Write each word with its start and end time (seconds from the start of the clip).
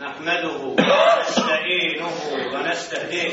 نحمده 0.00 0.58
ونستعينه 0.62 2.10
ونستهديه 2.54 3.32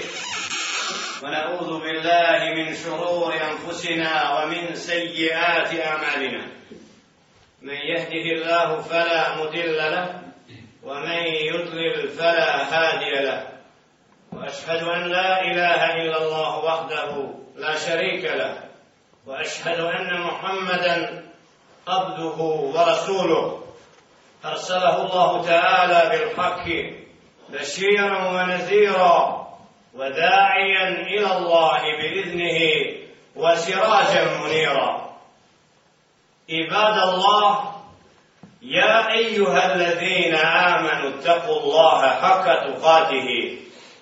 ونعوذ 1.23 1.80
بالله 1.80 2.40
من 2.57 2.76
شرور 2.76 3.34
أنفسنا 3.34 4.12
ومن 4.36 4.75
سيئات 4.75 5.79
أعمالنا. 5.79 6.47
من 7.62 7.73
يهده 7.73 8.25
الله 8.36 8.81
فلا 8.81 9.36
مضل 9.38 9.78
له 9.78 10.21
ومن 10.83 11.21
يضلل 11.54 12.09
فلا 12.09 12.52
هادي 12.73 13.13
له. 13.25 13.47
وأشهد 14.34 14.84
أن 14.84 15.04
لا 15.04 15.41
إله 15.41 15.82
إلا 16.02 16.18
الله 16.23 16.57
وحده 16.57 17.11
لا 17.55 17.75
شريك 17.77 18.25
له. 18.25 18.63
وأشهد 19.25 19.79
أن 19.79 20.21
محمدا 20.21 21.23
عبده 21.88 22.38
ورسوله. 22.75 23.61
أرسله 24.46 25.02
الله 25.02 25.41
تعالى 25.48 26.09
بالحق 26.09 26.66
بشيرا 27.50 28.30
ونذيرا 28.30 29.48
وداعيا 29.95 30.90
إلى 30.90 31.38
الله 31.38 31.81
بإذنه 31.98 32.59
وسراجا 33.35 34.23
منيرا. 34.38 35.16
عباد 36.49 36.98
الله 37.09 37.71
يا 38.62 39.12
أيها 39.12 39.76
الذين 39.76 40.35
آمنوا 40.35 41.09
اتقوا 41.09 41.59
الله 41.59 42.02
حق 42.07 42.46
تقاته 42.46 43.57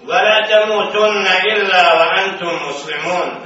ولا 0.07 0.41
تموتن 0.49 1.27
إلا 1.51 1.93
وأنتم 1.93 2.69
مسلمون. 2.69 3.45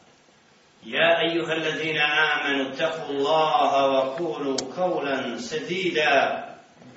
يا 0.85 1.19
أيها 1.21 1.53
الذين 1.53 1.97
آمنوا 1.97 2.69
اتقوا 2.73 3.09
الله 3.09 3.87
وقولوا 3.87 4.57
قولا 4.77 5.37
سديدا 5.37 6.45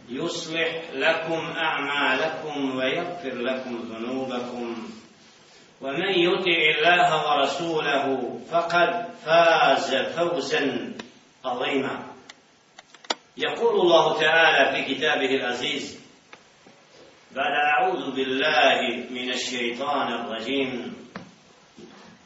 يصلح 0.09 0.91
لكم 0.93 1.53
أعمالكم 1.57 2.77
ويغفر 2.77 3.35
لكم 3.35 3.77
ذنوبكم. 3.77 4.89
ومن 5.81 6.11
يطع 6.11 6.61
الله 6.79 7.31
ورسوله 7.31 8.39
فقد 8.51 9.07
فاز 9.27 9.95
فوزا 9.95 10.95
عظيما. 11.45 12.03
يقول 13.37 13.81
الله 13.81 14.21
تعالى 14.21 14.85
في 14.85 14.95
كتابه 14.95 15.31
العزيز 15.35 16.01
بعد 17.37 17.53
أعوذ 17.53 18.11
بالله 18.17 19.05
من 19.11 19.31
الشيطان 19.31 20.13
الرجيم. 20.13 21.04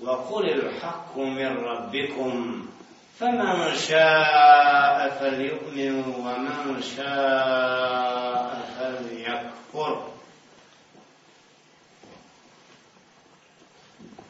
وقل 0.00 0.50
الحق 0.50 1.18
من 1.18 1.56
ربكم 1.56 2.66
فمن 3.20 3.76
شاء 3.88 5.18
فليؤمن 5.20 6.04
ومن 6.18 6.82
شاء 6.96 8.60
فليكفر 8.78 10.12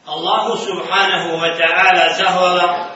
الله 0.09 0.55
سبحانه 0.55 1.33
وتعالى 1.33 2.13
زهولا 2.13 2.93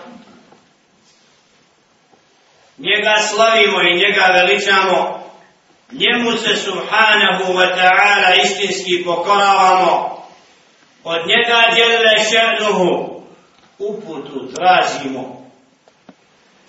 njega 2.80 3.16
slavimo 3.20 3.82
i 3.82 3.96
njega 3.96 4.26
veličamo, 4.34 5.24
njemu 5.92 6.38
se 6.38 6.56
subhanahu 6.56 7.54
wa 7.54 7.76
ta'ala 7.76 8.36
istinski 8.44 9.04
pokoravamo, 9.06 10.17
od 11.08 11.28
njega 11.28 11.62
djelile 11.74 12.16
še'nuhu 12.30 13.22
uputu 13.80 14.52
tražimo. 14.56 15.52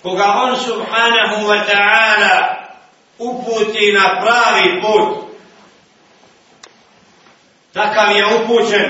Koga 0.03 0.25
on 0.25 0.57
subhanahu 0.57 1.47
wa 1.47 1.61
ta'ala 1.67 2.55
uputi 3.19 3.93
na 3.93 4.21
pravi 4.21 4.81
put, 4.81 5.29
takav 7.73 8.17
je 8.17 8.25
upućen. 8.27 8.87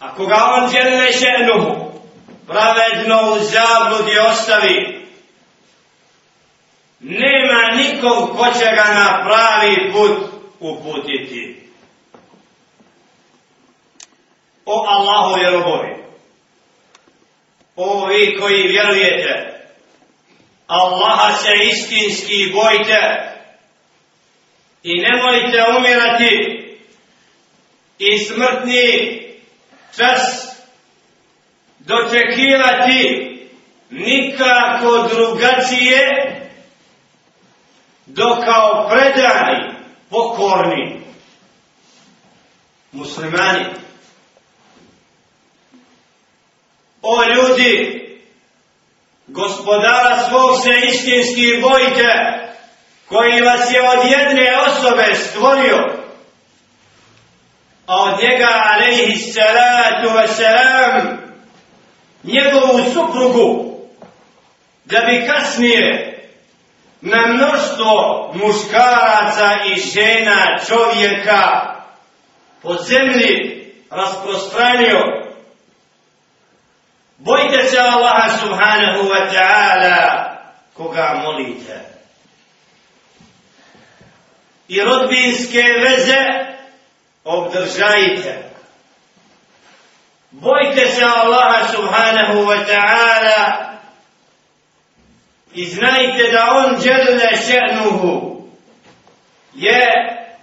A 0.00 0.14
koga 0.14 0.36
on 0.54 0.70
djelile 0.70 1.06
še'nuhu 1.12 1.86
pravedno 2.46 3.16
u 3.32 3.38
zabludi 3.38 4.18
ostavi, 4.18 5.06
nema 7.00 7.76
nikog 7.76 8.36
ko 8.36 8.46
će 8.58 8.64
ga 8.64 8.94
na 8.94 9.24
pravi 9.24 9.92
put 9.92 10.18
uputiti. 10.60 11.65
O 14.66 14.86
Allahu 14.86 15.34
robovi. 15.52 15.96
O 17.76 18.06
vi 18.06 18.36
koji 18.40 18.68
vjerujete. 18.68 19.62
Allaha 20.66 21.32
se 21.32 21.50
istinski 21.64 22.52
bojte. 22.54 23.32
I 24.82 24.94
nemojte 25.00 25.64
umirati. 25.78 26.62
I 27.98 28.18
smrtni 28.18 29.22
čas 29.96 30.46
dočekivati 31.78 33.32
nikako 33.90 35.08
drugačije 35.14 36.00
do 38.06 38.40
kao 38.44 38.88
predani, 38.88 39.74
pokorni 40.10 41.00
muslimani. 42.92 43.64
O 47.08 47.24
ljudi, 47.24 48.02
gospodara 49.26 50.18
svog 50.28 50.62
se 50.62 50.86
istinski 50.86 51.60
bojite, 51.62 52.12
koji 53.08 53.40
vas 53.40 53.72
je 53.72 53.80
od 53.90 54.10
jedne 54.10 54.56
osobe 54.66 55.14
stvorio, 55.14 55.76
a 57.86 58.02
od 58.02 58.22
njega, 58.22 58.48
alaihi 58.72 59.18
salatu 59.18 60.08
wasalam, 60.08 61.16
njegovu 62.22 62.90
suprugu, 62.92 63.78
da 64.84 65.00
bi 65.00 65.26
kasnije 65.26 66.12
na 67.00 67.26
mnoštvo 67.26 68.32
muškaraca 68.34 69.56
i 69.66 69.80
žena 69.80 70.58
čovjeka 70.66 71.74
po 72.62 72.74
zemlji 72.74 73.64
rasprostranio. 73.90 75.25
Bojte 77.18 77.68
se 77.68 77.78
Allaha 77.80 78.38
subhanahu 78.38 79.08
wa 79.08 79.32
ta'ala 79.32 80.36
koga 80.74 81.14
molite. 81.24 81.80
I 84.68 84.80
rodbinske 84.80 85.62
veze 85.62 86.46
obdržajte. 87.24 88.42
Bojte 90.30 90.88
se 90.88 91.04
Allaha 91.04 91.68
subhanahu 91.72 92.44
wa 92.46 92.64
ta'ala 92.66 93.72
i 95.54 95.64
znajte 95.64 96.32
da 96.32 96.52
on 96.52 96.76
djelile 96.80 97.30
še'nuhu 97.46 98.42
je 99.54 99.86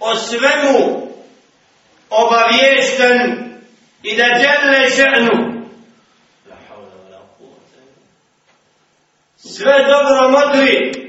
o 0.00 0.16
svemu 0.16 1.08
obaviješten 2.10 3.44
i 4.02 4.16
da 4.16 4.24
djelile 4.24 4.90
še'nuhu 4.90 5.53
sve 9.46 9.72
dobro 9.88 10.30
modri 10.30 11.04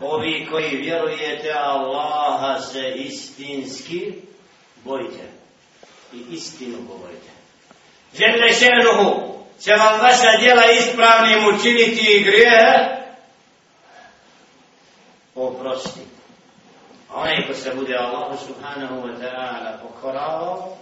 ovi 0.00 0.46
koji 0.50 0.76
vjerujete 0.76 1.52
Allaha 1.52 2.60
se 2.60 2.94
istinski 2.96 4.12
bojite 4.84 5.30
i 6.12 6.34
istinu 6.34 6.78
govorite. 6.88 7.30
Žele 8.14 8.52
šenuhu 8.52 9.34
će 9.60 9.70
vam 9.70 10.00
vaša 10.00 10.38
djela 10.40 10.70
ispravnim 10.70 11.56
učiniti 11.56 12.06
i 12.10 12.24
grijehe 12.24 13.04
oprosti. 15.34 16.00
A 17.10 17.20
onaj 17.20 17.46
ko 17.46 17.54
se 17.54 17.74
bude 17.74 17.96
Allahu 17.96 18.46
subhanahu 18.46 18.94
wa 18.94 19.18
ta'ala 19.20 19.78
pokorao 19.82 20.76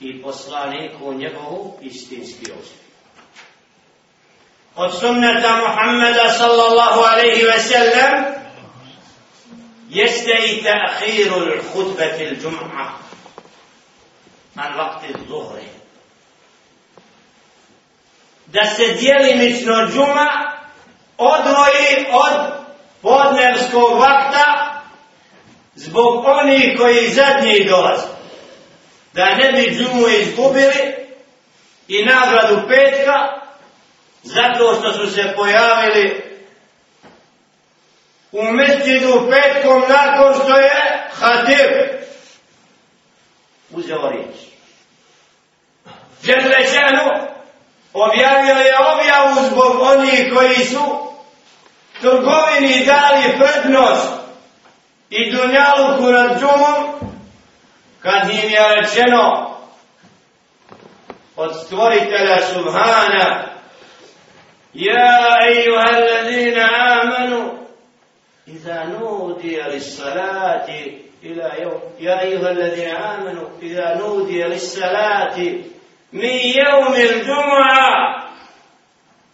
i 0.00 0.22
poslaniku 0.22 1.12
njegovu 1.14 1.78
istinski 1.80 2.52
osvijek. 2.52 2.89
Od 4.80 4.92
sunneta 5.00 5.56
Muhammeda 5.56 6.32
sallallahu 6.32 7.00
alaihi 7.00 7.44
ve 7.44 7.58
sellem 7.60 8.24
jeste 9.88 10.32
i 10.32 10.62
ta'khiru 10.62 11.36
l'hutbeti 11.36 12.24
l'đum'a 12.30 12.86
an 14.56 14.76
vakti 14.76 15.12
zuhri 15.28 15.68
Da 18.46 18.64
se 18.64 18.86
dijelimično 18.86 19.74
džuma 19.92 20.52
odvoji 21.18 22.06
od 22.12 22.52
podnevskog 23.02 23.98
vakta 23.98 24.80
zbog 25.74 26.24
onih 26.24 26.78
koji 26.78 27.08
zadnji 27.08 27.64
dolaze. 27.68 28.06
Da 29.12 29.34
ne 29.34 29.52
bi 29.52 29.76
džumu 29.76 30.08
izgubili 30.08 30.94
i 31.88 32.04
nagradu 32.04 32.68
petka 32.68 33.39
zato 34.22 34.74
što 34.74 34.92
su 34.92 35.14
se 35.14 35.32
pojavili 35.36 36.30
u 38.32 38.42
mestidu 38.42 39.30
petkom 39.30 39.82
nakon 39.88 40.34
što 40.34 40.58
je 40.58 41.08
Hatib 41.12 42.00
uzeo 43.70 44.10
riječ. 44.10 44.36
Želešanu 46.22 47.30
objavio 47.92 48.54
je 48.54 48.74
objavu 48.92 49.48
zbog 49.50 49.80
onih 49.80 50.32
koji 50.34 50.64
su 50.64 51.10
trgovini 52.00 52.86
dali 52.86 53.38
prednost 53.38 54.08
i 55.10 55.32
dunjaluku 55.32 56.02
nad 56.02 56.40
džumom, 56.40 57.10
kad 58.00 58.30
im 58.30 58.50
je 58.50 58.74
rečeno 58.80 59.50
od 61.36 61.56
stvoritelja 61.66 62.38
Subhana, 62.54 63.49
Ja, 64.74 65.38
ejuha 65.48 65.84
alladina 65.84 66.66
amanu, 67.00 67.60
إذا 68.50 68.84
نودي 68.84 69.56
للصلاة 69.56 70.68
إلى 71.22 71.50
يوم 71.62 71.80
يا 72.00 72.20
أيها 72.20 72.50
الذين 72.50 72.88
آمنوا 72.88 73.48
إذا 73.62 73.94
نودي 73.94 74.42
للصلاة 74.42 75.38
من 76.12 76.34
يوم 76.64 76.94
الجمعة 76.94 78.30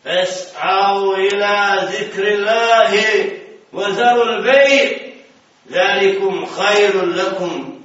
فاسعوا 0.05 1.17
إلى 1.17 1.79
ذكر 1.83 2.29
الله 2.29 2.93
وذروا 3.73 4.25
البيع 4.25 4.99
ذلكم 5.71 6.47
خير 6.47 7.05
لكم 7.05 7.81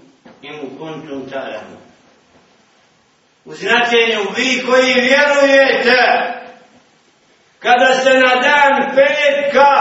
إن 0.45 0.77
كنتم 0.79 1.25
تعلمون. 1.25 1.81
značenju 3.45 4.21
vi 4.37 4.63
koji 4.65 4.93
vjerujete 4.93 6.30
kada 7.61 7.93
se 8.03 8.09
na 8.09 8.35
dan 8.35 8.95
petka 8.95 9.73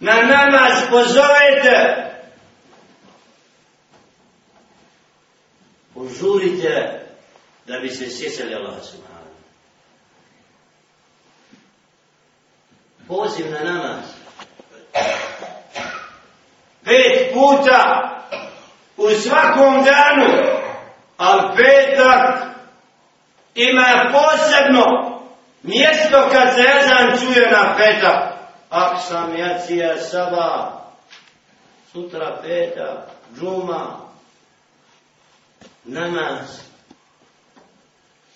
na 0.00 0.14
namaz 0.22 0.84
pozovete 0.90 2.10
požurite 5.94 7.00
da 7.66 7.78
bi 7.80 7.88
se 7.88 8.10
sjećali 8.10 8.54
Allah 8.54 8.84
subhanahu. 8.84 9.30
Poziv 13.08 13.46
na 13.50 13.72
namaz. 13.72 14.04
Pet 16.84 17.32
puta 17.34 18.10
u 18.96 19.10
svakom 19.10 19.84
danu, 19.84 20.58
al 21.16 21.56
petak 21.56 22.49
ima 23.54 24.12
posebno 24.12 24.84
mjesto 25.62 26.28
kad 26.32 26.54
se 26.54 26.60
jezan 26.60 27.18
čuje 27.18 27.50
na 27.50 27.74
petak. 27.76 28.30
Aksam, 28.70 29.36
jacija, 29.36 29.98
saba, 29.98 30.80
sutra 31.92 32.38
petak, 32.42 32.98
džuma, 33.38 33.96
namaz 35.84 36.70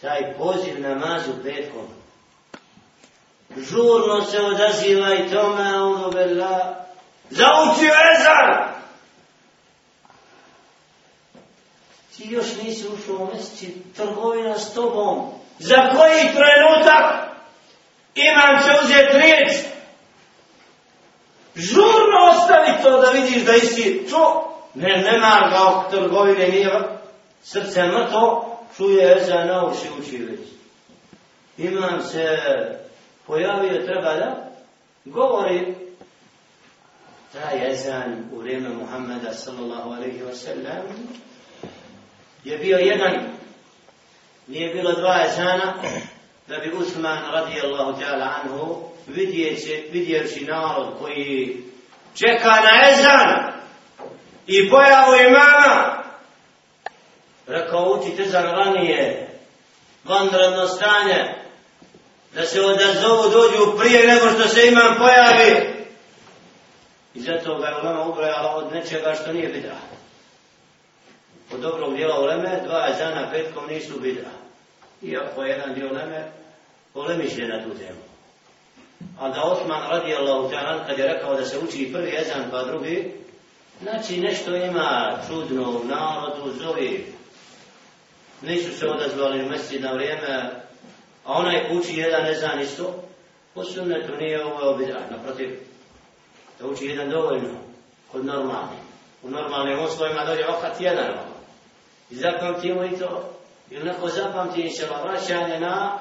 taj 0.05 0.35
poziv 0.39 0.81
namazu 0.81 1.33
petkom. 1.45 1.87
Žurno 3.57 4.25
se 4.31 4.41
odaziva 4.41 5.15
i 5.15 5.31
tome, 5.31 5.83
ono 5.83 6.11
bela, 6.11 6.87
zaučio 7.31 7.93
ezan! 8.15 8.74
Ti 12.17 12.29
još 12.31 12.47
nisi 12.63 12.89
ušao 12.89 13.17
u 13.17 13.29
mjeseci, 13.33 13.75
trgovina 13.97 14.59
s 14.59 14.75
tobom. 14.75 15.31
Za 15.59 15.77
koji 15.77 16.21
trenutak 16.21 17.35
imam 18.15 18.65
će 18.65 18.85
uzeti 18.85 19.19
riječ? 19.19 19.53
Žurno 21.55 22.17
ostavi 22.31 22.83
to 22.83 23.01
da 23.01 23.11
vidiš 23.11 23.45
da 23.45 23.55
isi 23.55 24.07
čuo. 24.11 24.51
Ne, 24.75 24.89
nema 24.89 25.51
ga 25.51 25.91
trgovine, 25.91 26.49
nije 26.49 26.99
srce 27.43 27.83
mrtvo, 27.83 28.57
čuje 28.77 29.25
za 29.27 29.35
na 29.35 29.67
uši 29.67 29.89
uči 30.01 30.17
već. 30.17 30.41
Imam 31.59 32.03
se 32.03 32.39
pojavio, 33.27 33.87
treba 33.87 34.15
da 34.15 34.51
govori 35.05 35.75
taj 37.33 37.69
jezan 37.69 38.25
u 38.33 38.39
vrijeme 38.39 38.69
Muhammeda 38.69 39.33
sallallahu 39.33 39.91
alaihi 39.91 40.23
wa 40.23 40.35
sallam 40.35 40.83
je 42.45 42.59
bio 42.59 42.77
jedan 42.77 43.35
nije 44.47 44.75
bilo 44.75 44.93
dva 44.93 45.25
ezana, 45.29 45.75
da 46.49 46.57
bi 46.59 46.77
Usman 46.77 47.19
radijallahu 47.33 48.01
ta'ala 48.01 48.29
anhu 48.43 48.83
vidjeći, 49.07 49.89
vidjeći 49.93 50.45
narod 50.45 50.87
koji 51.01 51.57
čeka 52.15 52.51
na 52.51 52.91
ezan 52.91 53.53
i 54.47 54.71
pojavu 54.71 55.15
imama 55.29 56.03
rekao 57.47 57.99
učite 57.99 58.25
za 58.25 58.41
ranije 58.41 59.29
vanredno 60.05 60.67
stanje 60.67 61.35
da 62.35 62.47
se 62.47 62.61
odazovu 62.61 63.23
dođu 63.23 63.79
prije 63.79 64.07
nego 64.07 64.31
što 64.31 64.49
se 64.49 64.69
imam 64.69 64.95
pojavi. 64.99 65.75
I 67.15 67.21
zato 67.21 67.59
ga 67.59 67.67
je 67.67 67.75
ulema 67.83 68.05
ubrojala 68.05 68.57
od 68.57 68.73
nečega 68.73 69.15
što 69.15 69.33
nije 69.33 69.47
vidjela 69.49 69.94
od 71.55 71.61
dobrog 71.61 71.97
dijela 71.97 72.21
uleme 72.21 72.61
dva 72.65 72.89
ezana 72.91 73.31
petkom 73.31 73.67
nisu 73.69 74.01
bidra. 74.01 74.31
Iako 75.03 75.43
jedan 75.43 75.75
dio 75.75 75.89
uleme 75.91 76.33
ulemišlje 76.95 77.49
na 77.49 77.65
tu 77.65 77.71
temu. 77.79 78.01
A 79.21 79.29
da 79.29 79.43
Osman 79.43 79.91
radijallahu 79.91 80.49
ta'ala 80.49 80.87
kad 80.87 80.99
je 80.99 81.07
rekao 81.07 81.35
da 81.35 81.45
se 81.45 81.59
uči 81.59 81.91
prvi 81.93 82.17
ezan 82.17 82.51
pa 82.51 82.63
drugi 82.63 83.13
znači 83.83 84.21
nešto 84.21 84.57
ima 84.57 85.19
čudno 85.29 85.71
u 85.71 85.85
narodu 85.85 86.53
zovi. 86.63 87.07
Nisu 88.43 88.79
se 88.79 88.87
odazvali 88.87 89.45
u 89.45 89.49
mesti 89.49 89.81
na 89.81 89.93
vrijeme, 89.93 90.51
a 91.25 91.33
onaj 91.33 91.77
uči 91.79 91.97
jedan 91.97 92.27
ezan 92.27 92.61
isto, 92.61 93.03
po 93.55 93.65
sunnetu 93.65 94.17
nije 94.17 94.45
ovo 94.45 94.71
obidra, 94.71 95.01
naprotiv, 95.11 95.59
da 96.61 96.67
uči 96.67 96.87
jedan 96.87 97.11
dovoljno, 97.11 97.51
kod 98.13 98.25
normalni. 98.25 98.77
U 99.23 99.31
normalnim 99.31 99.85
uslovima 99.85 100.25
dođe 100.25 100.43
vakat 100.43 100.81
jedan, 100.81 101.13
i 102.11 102.15
zapamtimo 102.15 102.85
i 102.85 102.99
to, 102.99 103.31
ili 103.71 103.85
neko 103.85 104.09
zapamti 104.09 104.61
inšala 104.61 105.03
vraćanje 105.03 105.61
na, 105.61 105.99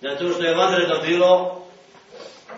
da 0.00 0.16
to 0.18 0.28
što 0.32 0.42
je 0.42 0.56
vanredno 0.56 0.96
bilo, 1.06 1.62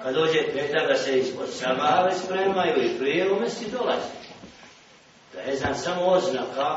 kad 0.02 0.14
dođe 0.14 0.52
petak 0.52 0.88
da 0.88 0.94
se 0.94 1.18
ispod 1.18 1.48
sabave 1.50 2.14
spremaju 2.14 2.82
i 2.82 2.98
prije 2.98 3.32
u 3.32 3.40
mesti 3.40 3.70
dolazi. 3.70 4.08
Da 5.34 5.40
je 5.40 5.56
znam 5.56 5.74
samo 5.74 6.06
oznaka, 6.06 6.76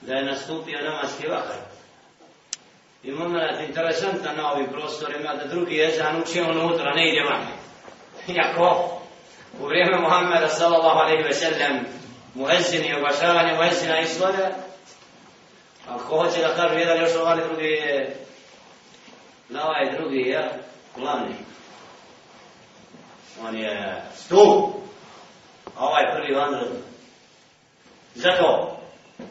da 0.00 0.14
je 0.14 0.24
nastupio 0.24 0.80
namaski 0.82 1.26
vakar. 1.26 1.56
I 3.02 3.10
moment 3.10 3.60
interesantan 3.68 4.36
na 4.36 4.52
ovim 4.52 4.66
prostorima 4.66 5.34
da 5.34 5.44
drugi 5.44 5.76
jezan 5.76 6.22
uči 6.22 6.40
ono 6.40 6.60
unutra, 6.60 6.94
ne 6.94 7.08
ide 7.08 7.22
van. 7.22 7.42
Iako 8.28 9.00
u 9.60 9.66
vrijeme 9.66 10.00
Muhammeda 10.00 10.48
sallallahu 10.48 10.98
alaihi 10.98 11.22
ve 11.22 11.32
sellem 11.32 11.86
muezzin 12.36 12.84
i 12.84 12.94
oglašavanje 12.94 13.54
muezzina 13.54 14.00
izvode, 14.00 14.48
a 15.88 15.98
ko 15.98 16.16
hoće 16.16 16.40
da 16.40 16.54
kažu 16.54 16.78
jedan 16.78 17.00
još 17.00 17.14
ovaj 17.14 17.36
drugi 17.48 17.66
je 17.66 18.16
na 19.48 19.68
ovaj 19.68 19.92
drugi 19.98 20.28
ja, 20.28 20.50
glavni. 20.96 21.34
On 23.46 23.56
je 23.56 24.02
stup, 24.14 24.74
a 25.76 25.86
ovaj 25.86 26.04
prvi 26.12 26.34
vanredni. 26.34 26.78
Zato, 28.14 28.78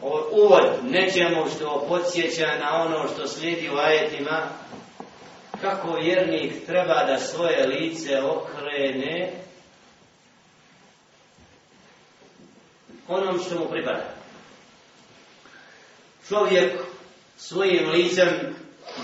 ovo 0.02 0.28
uvod 0.32 0.64
nečemu 0.82 1.44
što 1.56 1.84
podsjeća 1.88 2.46
na 2.60 2.82
ono 2.82 3.08
što 3.08 3.26
slijedi 3.26 3.70
u 3.70 3.78
ajetima, 3.78 4.48
kako 5.60 5.92
vjernik 5.92 6.66
treba 6.66 7.04
da 7.04 7.18
svoje 7.18 7.66
lice 7.66 8.22
okrene 8.22 9.45
onom 13.08 13.40
što 13.40 13.58
mu 13.58 13.70
pripada. 13.70 14.14
Čovjek 16.28 16.80
svojim 17.36 17.90
licem 17.90 18.28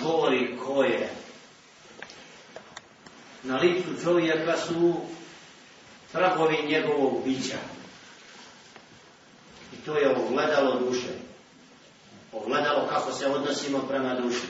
govori 0.02 0.56
ko 0.56 0.82
je. 0.82 1.10
Na 3.42 3.56
licu 3.56 3.88
čovjeka 4.04 4.56
su 4.56 4.94
tragovi 6.12 6.56
njegovog 6.66 7.24
bića. 7.24 7.58
I 9.72 9.76
to 9.76 9.98
je 9.98 10.16
ogledalo 10.16 10.80
duše. 10.80 11.08
Ogledalo 12.32 12.86
kako 12.88 13.12
se 13.12 13.26
odnosimo 13.26 13.78
prema 13.78 14.14
duši. 14.14 14.46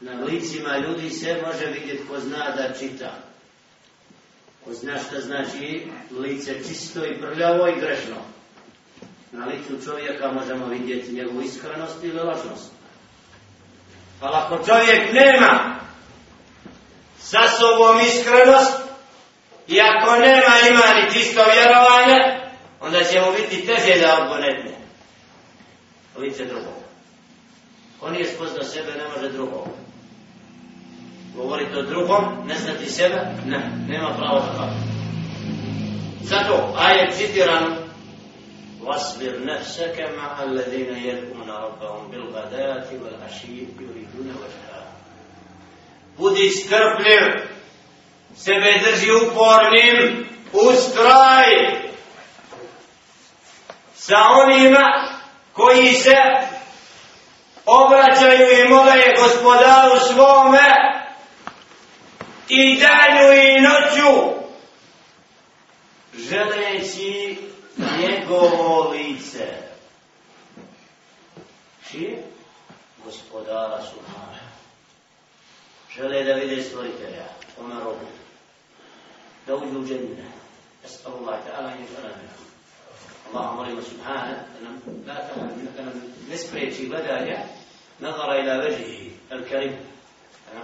Na 0.00 0.12
licima 0.12 0.78
ljudi 0.78 1.10
se 1.10 1.42
može 1.46 1.66
vidjeti 1.66 2.06
ko 2.08 2.20
zna 2.20 2.50
da 2.56 2.74
čita. 2.78 3.25
Ko 4.66 4.74
zna 4.74 4.98
šta 4.98 5.20
znači 5.20 5.86
lice 6.10 6.54
čisto 6.68 7.04
i 7.04 7.20
prljavo 7.20 7.66
i 7.68 7.80
grešno. 7.80 8.16
Na 9.32 9.46
licu 9.46 9.84
čovjeka 9.84 10.32
možemo 10.32 10.66
vidjeti 10.66 11.12
njegovu 11.12 11.42
iskrenost 11.42 12.04
ili 12.04 12.20
lažnost. 12.20 12.70
Ali 14.20 14.36
ako 14.36 14.64
čovjek 14.66 15.12
nema 15.12 15.80
sa 17.18 17.48
sobom 17.58 18.00
iskrenost 18.00 18.78
i 19.68 19.80
ako 19.80 20.10
nema 20.10 20.68
ima 20.70 21.00
ni 21.00 21.12
čisto 21.12 21.40
vjerovanje, 21.54 22.40
onda 22.80 23.04
će 23.04 23.20
mu 23.20 23.32
biti 23.32 23.66
teže 23.66 24.00
da 24.00 24.18
odgonetne 24.22 24.78
lice 26.18 26.44
drugog. 26.44 26.82
On 28.00 28.14
je 28.14 28.26
spoznao 28.26 28.64
sebe, 28.64 28.92
ne 28.92 29.08
može 29.16 29.32
drugog 29.32 29.68
Govoriti 31.35 31.79
o 31.79 31.81
drugom, 31.81 32.23
ne 32.47 32.55
znati 32.55 32.89
sebe, 32.89 33.21
ne, 33.45 33.71
nema 33.87 34.09
pravo 34.17 34.39
za 34.39 34.51
to. 34.57 34.67
Zato, 36.21 36.73
ajet 36.77 37.17
citiran, 37.17 37.81
واصبر 38.83 39.45
نفسك 39.45 40.09
مع 40.17 40.43
الذين 40.43 40.97
يدعون 40.97 41.49
ربهم 41.49 42.11
بالغداة 42.11 42.87
والعشي 43.03 43.57
يريدون 43.79 44.35
وجهه 44.41 44.71
Budi 46.17 46.49
strpljiv, 46.49 47.23
sebe 48.35 48.81
drži 48.83 49.11
upornim, 49.11 50.27
ustraj 50.53 51.45
sa 53.95 54.17
onima 54.43 55.07
koji 55.53 55.93
se 55.93 56.15
obraćaju 57.65 58.65
i 58.65 58.69
mole 58.69 59.15
gospodaru 59.17 59.99
svome 59.99 60.94
i 62.48 62.80
danju 62.80 63.32
i 63.32 63.60
noću 63.60 64.36
želeći 66.14 67.36
njegovo 67.98 68.90
lice. 68.90 69.46
Čije? 71.90 72.22
Gospodara 73.04 73.82
Subhana. 73.82 74.46
Žele 75.96 76.24
da 76.24 76.32
vide 76.32 76.62
stvoritelja, 76.62 77.26
ona 77.60 77.80
robu. 77.84 78.06
Da 79.46 79.54
uđu 79.54 79.78
u 79.78 79.86
džemine. 79.86 80.36
أسأل 80.86 81.12
الله 81.12 81.40
تعالى 81.40 81.68
أن 81.68 81.78
يجعلنا 81.82 82.16
منهم 82.16 82.46
اللهم 83.28 83.60
رب 83.60 83.80
سبحانه 83.80 84.46
لا 85.06 85.14
تعلم 85.14 86.14
نسبريتي 86.30 86.86
بداية 86.86 87.44
نظر 88.00 88.32
إلى 88.32 88.58
وجهه 88.58 89.10
الكريم 89.32 89.76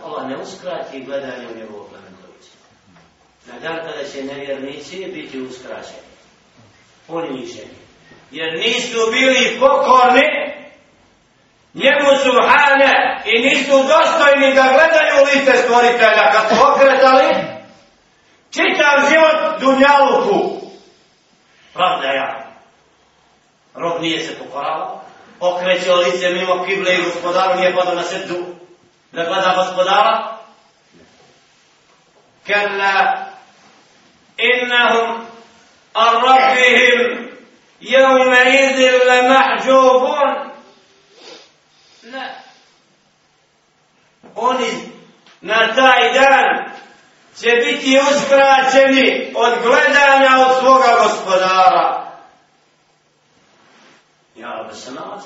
Allah 0.04 0.28
ne 0.28 0.36
uskrati 0.36 1.04
gledanje 1.04 1.46
u 1.46 1.58
njegovu 1.58 1.88
plemenkovicu. 1.88 2.50
Na 3.46 3.58
dan 3.58 3.76
kada 3.76 4.08
će 4.12 4.24
nevjernici 4.24 5.06
biti 5.14 5.40
uskraćeni, 5.40 6.08
poniženi, 7.06 7.76
jer 8.30 8.58
nisu 8.58 8.98
bili 9.10 9.60
pokorni 9.60 10.52
njemu 11.74 12.10
subhane 12.22 13.22
i 13.24 13.42
nisu 13.42 13.72
dostojni 13.72 14.54
da 14.54 14.62
gledaju 14.62 15.24
lice 15.24 15.62
stvoritelja 15.62 16.32
kad 16.32 16.48
su 16.48 16.64
okretali, 16.72 17.34
čitav 18.50 19.10
život 19.10 19.60
dunjaluku. 19.60 20.66
Pravda 21.74 22.06
ja. 22.06 22.52
Rob 23.74 24.02
nije 24.02 24.24
se 24.24 24.38
pokoravao 24.38 25.02
okrećao 25.42 25.96
lice 25.96 26.30
mimo 26.30 26.64
kible 26.64 26.94
i 26.94 27.02
gospodaru 27.02 27.60
nije 27.60 27.74
padao 27.74 27.94
na 27.94 28.02
srdu. 28.02 28.61
لقد 29.12 29.44
أخذ 29.44 29.76
كلا. 32.46 33.26
إنهم 34.40 35.26
عن 35.96 36.14
ربهم 36.14 37.30
يومئذ 37.80 38.78
لمحجوبون. 39.04 40.52
لا. 42.02 42.36
أني 44.38 44.88
نتائجان 45.42 46.72
سبيتي 47.34 48.02
أسكرا 48.02 48.70
جميع. 48.70 49.32
أتغلدان 49.36 50.22
أتفوق 50.22 50.86
غسبدارا 50.86 52.12
يا 54.36 54.46
رب 54.46 54.70
السماء 54.70 55.20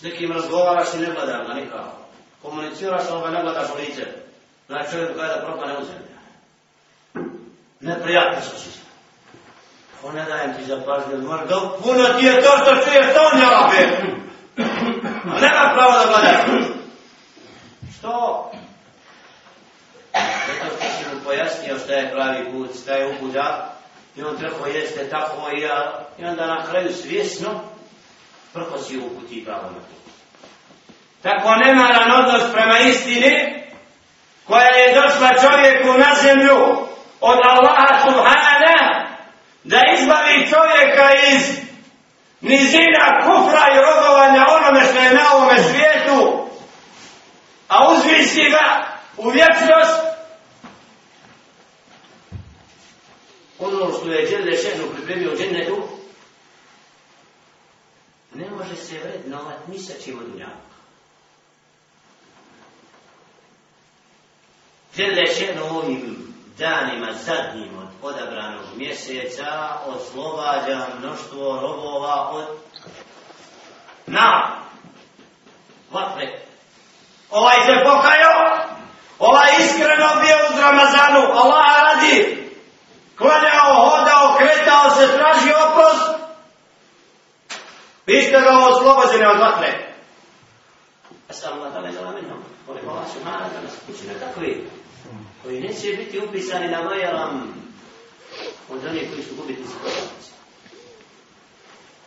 سنكيم 0.00 0.32
رزقوها 0.32 0.74
رسل 0.74 1.04
البدر 1.04 1.48
ما 1.48 1.54
نكاهم 1.54 1.99
Komuniciraš, 2.42 3.02
ali 3.10 3.22
ga 3.22 3.30
ne 3.30 3.42
gledaš 3.42 3.68
u 3.70 3.78
lice. 3.80 4.06
Znači 4.66 4.90
čovjek 4.90 5.14
gleda 5.14 5.42
propane 5.46 5.78
u 5.78 5.84
zemlju. 5.84 6.10
Neprijatno 7.80 8.40
su 8.42 8.60
si. 8.60 8.80
Ako 9.98 10.12
ne 10.12 10.24
dajem 10.24 10.56
ti 10.56 10.64
za 10.64 10.82
pažnju, 10.86 11.28
mora 11.28 11.44
da 11.44 11.70
puno 11.82 12.04
ti 12.18 12.26
je 12.26 12.42
to 12.42 12.50
što 12.62 12.74
čuješ 12.74 13.14
to 13.14 13.30
on 13.32 13.40
jela 13.40 13.70
be. 13.70 13.86
Nema 15.40 15.72
pravo 15.74 15.92
da 15.92 16.04
gledaš. 16.06 16.66
Što? 17.98 18.50
Zato 20.12 20.76
što 20.76 20.84
si 20.84 21.14
mu 21.14 21.24
pojasnio 21.24 21.78
šta 21.78 21.92
je 21.92 22.10
pravi 22.12 22.52
put, 22.52 22.70
šta 22.82 22.92
je 22.92 23.16
upuda. 23.16 23.74
I 24.16 24.22
on 24.22 24.36
trebao 24.36 24.66
jeste 24.66 25.08
tako 25.08 25.50
i 25.50 25.60
ja. 25.60 26.06
I 26.18 26.24
onda 26.24 26.46
na 26.46 26.66
kraju 26.66 26.94
svjesno 26.94 27.60
prkosi 28.52 28.98
uputi 28.98 29.44
pravo 29.44 29.62
na 29.62 29.78
put. 29.78 30.09
Tako 31.22 31.54
nemaran 31.54 32.10
odnos 32.10 32.52
prema 32.52 32.78
istini 32.78 33.64
koja 34.46 34.68
je 34.68 34.94
došla 34.94 35.28
čovjeku 35.28 35.98
na 35.98 36.14
zemlju 36.22 36.56
od 37.20 37.38
Allaha 37.44 38.00
subhanahu 38.04 38.60
da 39.64 39.80
izbavi 39.98 40.48
čovjeka 40.50 41.08
iz 41.32 41.60
nizina 42.40 43.22
kufra 43.24 43.66
i 43.72 43.78
rogovanja 43.78 44.46
onome 44.48 44.86
što 44.86 44.98
je 44.98 45.14
na 45.14 45.32
ovome 45.34 45.62
svijetu, 45.62 46.46
a 47.68 47.92
uzvisi 47.92 48.50
ga 48.50 48.86
u 49.16 49.30
vječnost, 49.30 50.00
ono 53.58 53.92
što 53.98 54.12
je 54.12 54.26
Đele 54.26 54.56
Šenu 54.56 54.84
pripremio 54.94 55.36
džennetu, 55.36 55.82
ne 58.34 58.50
može 58.50 58.76
se 58.76 58.98
vrednovat 58.98 59.68
ni 59.68 59.78
sa 59.78 59.92
čim 60.04 60.18
od 60.18 60.34
unjaka. 60.34 60.69
Žele 64.96 65.26
Šenu 65.26 65.64
ovim 65.76 66.34
danima 66.58 67.12
zadnjim 67.12 67.78
od 67.78 67.88
odabranog 68.02 68.64
mjeseca 68.76 69.78
oslobađa 69.86 70.86
mnoštvo 70.98 71.60
robova 71.60 72.30
od 72.30 72.46
na 74.06 74.56
vatre. 75.90 76.38
Ovaj 77.30 77.56
se 77.56 77.84
pokajao, 77.84 78.58
ovaj 79.18 79.48
iskreno 79.58 80.06
bio 80.20 80.36
uz 80.50 80.60
Ramazanu, 80.60 81.20
Allah 81.32 81.66
radi, 81.82 82.46
klanjao, 83.18 83.90
hodao, 83.90 84.36
kretao 84.38 84.90
se, 84.90 85.18
traži 85.18 85.52
oprost, 85.68 86.20
vi 88.06 88.22
ste 88.22 88.40
ga 88.40 88.50
oslobođeni 88.50 89.26
od 89.26 89.40
vatre. 89.40 89.94
Asal 91.28 91.52
Allah 91.52 91.72
da 91.72 91.78
je 91.78 91.92
zala 91.92 92.10
minom, 92.10 92.38
koliko 92.66 92.90
Allah 92.90 93.04
subhanahu 93.12 93.50
da 93.54 93.60
nas 93.60 93.74
učine 93.88 94.14
takvi 94.14 94.70
koji 95.42 95.60
neće 95.60 95.96
biti 95.96 96.18
upisani 96.18 96.68
na 96.68 96.82
majalam 96.82 97.54
od 98.68 98.84
onih 98.84 99.10
koji 99.10 99.22
su 99.22 99.34
gubitnici 99.34 99.72
poslanici. 99.82 100.30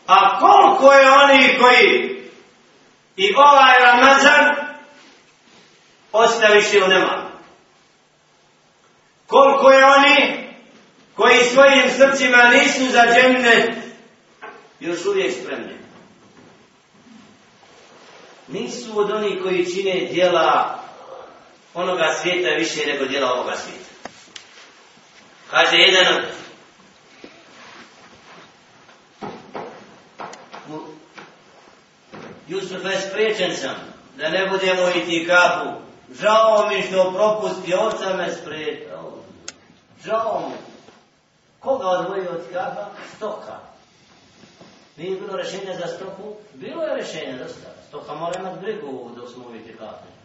A 0.07 0.39
koliko 0.39 0.93
je 0.93 1.11
oni 1.11 1.57
koji 1.59 2.23
i 3.17 3.33
ovaj 3.35 3.75
Ramazan 3.79 4.55
ostaviše 6.11 6.83
u 6.83 6.87
nema? 6.87 7.29
Koliko 9.27 9.71
je 9.71 9.85
oni 9.85 10.47
koji 11.15 11.37
svojim 11.37 11.89
srcima 11.97 12.43
nisu 12.43 12.91
za 12.91 13.05
džemnet 13.13 13.69
još 14.79 15.05
uvijek 15.05 15.33
spremni? 15.33 15.73
Nisu 18.47 18.99
od 18.99 19.11
onih 19.11 19.39
koji 19.43 19.65
čine 19.65 20.07
djela 20.11 20.82
onoga 21.73 22.13
svijeta 22.21 22.49
više 22.49 22.87
nego 22.87 23.05
djela 23.05 23.33
ovoga 23.33 23.55
svijeta. 23.55 23.93
Kaže 25.51 25.77
jedan 25.77 26.15
od 26.15 26.23
Jusuf, 32.47 32.85
je 32.85 33.01
spriječen 33.01 33.55
sam 33.55 33.75
da 34.17 34.29
ne 34.29 34.47
budemo 34.47 34.89
iti 34.89 35.27
kapu. 35.27 35.69
Žao 36.21 36.69
mi 36.69 36.81
što 36.81 37.11
propusti, 37.11 37.73
oca 37.73 38.13
me 38.17 38.33
spriječao. 38.33 39.11
Žao 40.05 40.49
mi. 40.49 40.55
Koga 41.59 41.87
odvojio 41.87 42.31
od 42.31 42.43
kapa? 42.53 42.89
Stoka. 43.15 43.59
Nije 44.97 45.19
bilo 45.19 45.37
rešenja 45.37 45.77
za 45.79 45.87
stoku? 45.87 46.35
Bilo 46.53 46.83
je 46.83 46.95
rešenja 46.95 47.37
za 47.37 47.49
stoka. 47.49 47.75
Stoka 47.87 48.13
mora 48.13 48.39
imati 48.39 48.59
brigu 48.59 49.11
dok 49.15 49.29
smo 49.29 49.45
uvijeti 49.47 49.77
kape. 49.77 50.22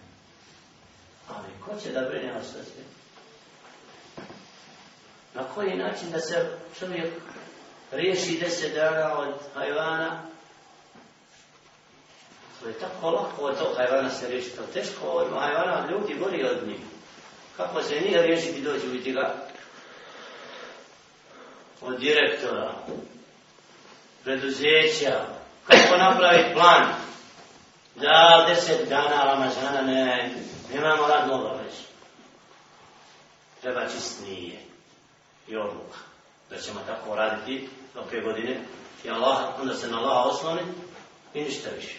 Ali 1.28 1.48
ko 1.64 1.80
će 1.82 1.92
da 1.92 2.00
brine 2.00 2.32
o 2.36 2.42
srcu? 2.42 2.70
Na 5.34 5.44
koji 5.54 5.76
način 5.76 6.10
da 6.10 6.20
se 6.20 6.46
čovjek 6.78 7.12
riješi 7.92 8.38
deset 8.40 8.74
dana 8.74 9.18
od 9.18 9.34
hajvana? 9.54 10.22
To 12.60 12.68
je 12.68 12.74
tako 12.74 13.10
lako 13.10 13.42
od 13.42 13.58
tog 13.58 13.76
hajvana 13.76 14.10
se 14.10 14.28
riješi. 14.28 14.50
To 14.50 14.62
teško 14.62 15.06
od 15.06 15.32
hajvana 15.40 15.90
ljudi 15.90 16.14
gori 16.14 16.44
od 16.44 16.66
njih. 16.68 16.80
Kako 17.56 17.82
se 17.82 18.00
nije 18.00 18.22
riješiti 18.22 18.62
dođu 18.62 18.86
vidjeti 18.86 19.12
ga? 19.12 19.34
Od 21.80 22.00
direktora, 22.00 22.74
preduzeća, 24.24 25.24
kako 25.66 25.96
napraviti 25.96 26.54
plan 26.54 26.84
da 28.00 28.46
deset 28.48 28.88
dana 28.88 29.24
Ramazana 29.24 29.82
ne, 29.82 30.30
nemamo 30.74 31.06
radnu 31.06 31.34
obavezu. 31.34 31.82
Treba 33.62 33.88
čist 33.88 34.26
nije 34.26 34.60
i 35.48 35.56
odluka 35.56 35.98
da 36.50 36.58
ćemo 36.58 36.80
tako 36.86 37.14
raditi 37.14 37.68
do 37.94 38.00
te 38.10 38.20
godine 38.20 38.60
i 39.04 39.10
Allah, 39.10 39.60
onda 39.60 39.74
se 39.74 39.88
na 39.88 39.98
Allah 39.98 40.26
osloni 40.26 40.60
i 41.34 41.42
ništa 41.42 41.70
više. 41.76 41.98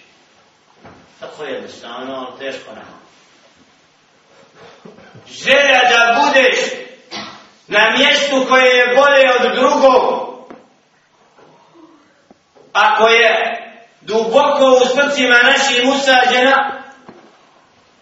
Tako 1.19 1.43
je 1.43 1.53
jednostavno, 1.53 2.13
ali 2.13 2.39
teško 2.39 2.69
nema. 2.71 2.99
Želja 5.27 5.81
da 5.89 6.21
budeš 6.21 6.59
na 7.67 7.97
mjestu 7.97 8.45
koje 8.49 8.77
je 8.77 8.95
bolje 8.95 9.31
od 9.39 9.55
drugog, 9.55 10.29
ako 12.73 13.07
je 13.07 13.58
duboko 14.01 14.65
u 14.83 14.87
srcima 14.87 15.35
naših 15.43 15.83
usađena, 15.95 16.83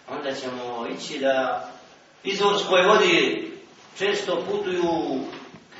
onda 0.08 0.34
ćemo 0.34 0.86
ići 0.86 1.18
da 1.18 1.68
izvorskoj 2.24 2.82
vodi 2.82 3.48
često 3.98 4.44
putuju 4.50 5.20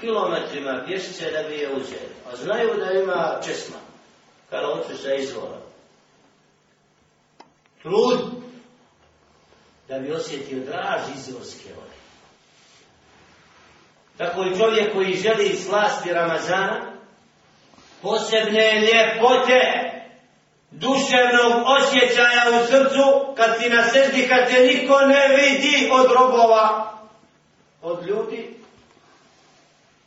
kilometrima 0.00 0.82
pješice 0.87 1.30
da 1.30 1.48
bi 1.48 1.54
je 1.54 1.68
uzeli. 1.72 2.14
A 2.32 2.37
znaju 2.37 2.75
da 2.78 2.92
ima 2.92 3.40
česma 3.44 3.76
kada 4.50 4.68
oču 4.68 5.02
sa 5.02 5.14
izvora. 5.14 5.58
Trud 7.82 8.20
da 9.88 9.98
bi 9.98 10.12
osjetio 10.12 10.64
draž 10.64 11.00
izvorske 11.16 11.68
vode. 11.76 11.98
Tako 14.16 14.42
i 14.42 14.58
čovjek 14.58 14.92
koji 14.92 15.14
želi 15.14 15.56
slasti 15.56 16.12
Ramazana, 16.12 16.92
posebne 18.02 18.80
ljepote 18.80 19.88
duševnog 20.80 21.66
osjećaja 21.76 22.42
u 22.61 22.66
srcu, 22.66 23.35
kad 23.37 23.59
ti 23.59 23.68
na 23.68 23.83
srdi, 23.85 24.29
kad 24.29 24.50
te 24.50 24.62
niko 24.62 25.00
ne 25.00 25.37
vidi 25.37 25.90
od 25.92 26.07
robova, 26.20 26.92
od 27.83 28.07
ljudi, 28.07 28.55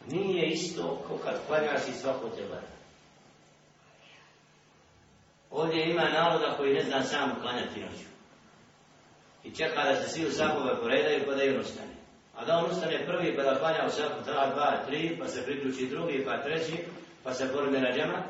nije 0.08 0.48
isto 0.48 1.04
kao 1.08 1.17
kad 1.17 1.36
klanjaš 1.48 1.82
i 1.89 1.93
svako 1.93 2.30
te 2.30 2.41
gleda. 2.48 2.72
Ovdje 5.52 5.89
ima 5.89 6.10
naroda 6.10 6.56
koji 6.58 6.74
ne 6.74 6.84
zna 6.84 7.04
samo 7.04 7.36
klanjati 7.41 7.80
noću. 7.80 8.12
I 9.43 9.56
čeka 9.56 9.84
da 9.84 9.95
se 9.95 10.10
svi 10.10 10.28
u 10.28 10.32
sakove 10.32 10.82
poredaju 10.82 11.24
pa 11.28 11.34
da 11.36 11.43
i 11.43 11.58
ustane. 11.58 11.91
A 12.38 12.45
da 12.45 12.58
on 12.58 12.72
ustane 12.72 13.06
prvi 13.06 13.36
pa 13.38 13.43
da 13.43 13.60
klanja 13.60 13.86
u 13.88 13.89
sapu 13.89 14.24
tra, 14.24 14.54
dva, 14.54 14.78
tri, 14.88 15.17
pa 15.19 15.28
se 15.28 15.45
priključi 15.45 15.88
drugi, 15.88 16.26
pa 16.26 16.38
treći, 16.38 16.78
pa 17.24 17.34
se 17.34 17.54
porme 17.54 17.80
na. 17.80 18.24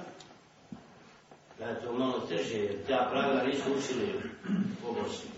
Da 1.61 1.67
je 1.67 1.81
to 1.81 1.93
malo 1.93 2.19
teže, 2.19 2.57
jer 2.57 2.75
ta 2.87 3.07
pravila 3.11 3.43
nisu 3.43 3.63
učili 3.77 4.21
u 4.89 4.93
Bosni. 4.93 5.29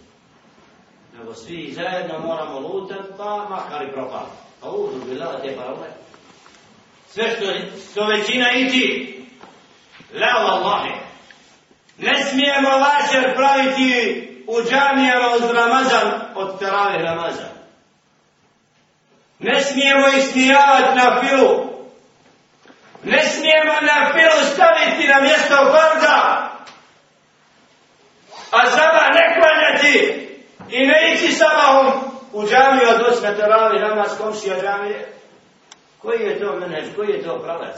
Nego 1.18 1.34
svi 1.34 1.74
zajedno 1.74 2.20
moramo 2.20 2.60
lutat, 2.60 3.06
pa 3.18 3.48
makar 3.50 3.84
i 3.84 3.92
propali. 3.92 4.30
Pa 4.62 4.70
udu 4.70 5.06
bila 5.10 5.42
te 5.42 5.56
parole. 5.56 5.88
Sve 7.10 7.36
što, 7.36 7.46
što 7.92 8.06
većina 8.06 8.52
iti, 8.52 9.18
la 10.14 10.34
Allahi. 10.38 10.94
Ne 11.98 12.26
smijemo 12.26 12.70
vašer 12.70 13.36
praviti 13.36 14.28
u 14.48 14.56
džamijama 14.70 15.28
uz 15.36 15.52
Ramazan 15.52 16.22
od 16.36 16.60
terave 16.60 17.04
Ramazan. 17.04 17.52
Ne 19.40 19.62
smijemo 19.62 20.08
ismijavati 20.18 20.96
na 20.96 21.22
filu. 21.22 21.73
Ne 23.04 23.22
smijemo 23.22 23.74
na 23.82 24.12
filu 24.14 24.54
staviti 24.54 25.08
na 25.08 25.22
mjesto 25.22 25.56
farda. 25.56 26.50
A 28.52 28.70
sama 28.70 29.10
ne 29.14 29.36
klanjati 29.36 30.28
i 30.70 30.88
ne 30.88 31.14
ići 31.14 31.34
sabahom 31.34 31.92
u 32.34 32.48
džamiju 32.48 32.88
od 32.96 33.02
osme 33.02 33.36
teravi 33.36 33.80
namaz 33.80 34.18
komšija 34.18 34.62
džamije. 34.62 35.08
Koji 36.00 36.22
je 36.22 36.40
to 36.40 36.60
menež, 36.60 36.86
koji 36.96 37.10
je 37.10 37.24
to 37.24 37.40
pravac? 37.40 37.76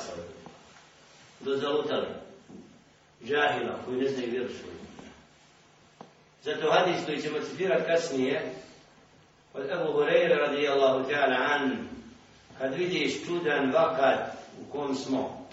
Do 1.39 1.55
zalutali. 1.55 2.07
Džahila, 3.23 3.79
koji 3.85 3.97
ne 3.97 4.07
znaju 4.07 4.31
vjeru 4.31 4.49
svoju. 4.49 4.75
Zato 6.43 6.71
hadis 6.71 7.05
koji 7.05 7.21
ćemo 7.21 7.39
citirati 7.39 7.83
kasnije, 7.87 8.53
od 9.53 9.69
Ebu 9.69 9.93
Hureyre 9.93 10.37
radijallahu 10.37 11.09
ta'ala 11.09 11.37
an, 11.51 11.87
kad 12.59 12.73
vidiš 12.73 13.25
čudan 13.25 13.71
vakat 13.73 14.44
u 14.61 14.71
kom 14.71 14.95
smo, 14.95 15.47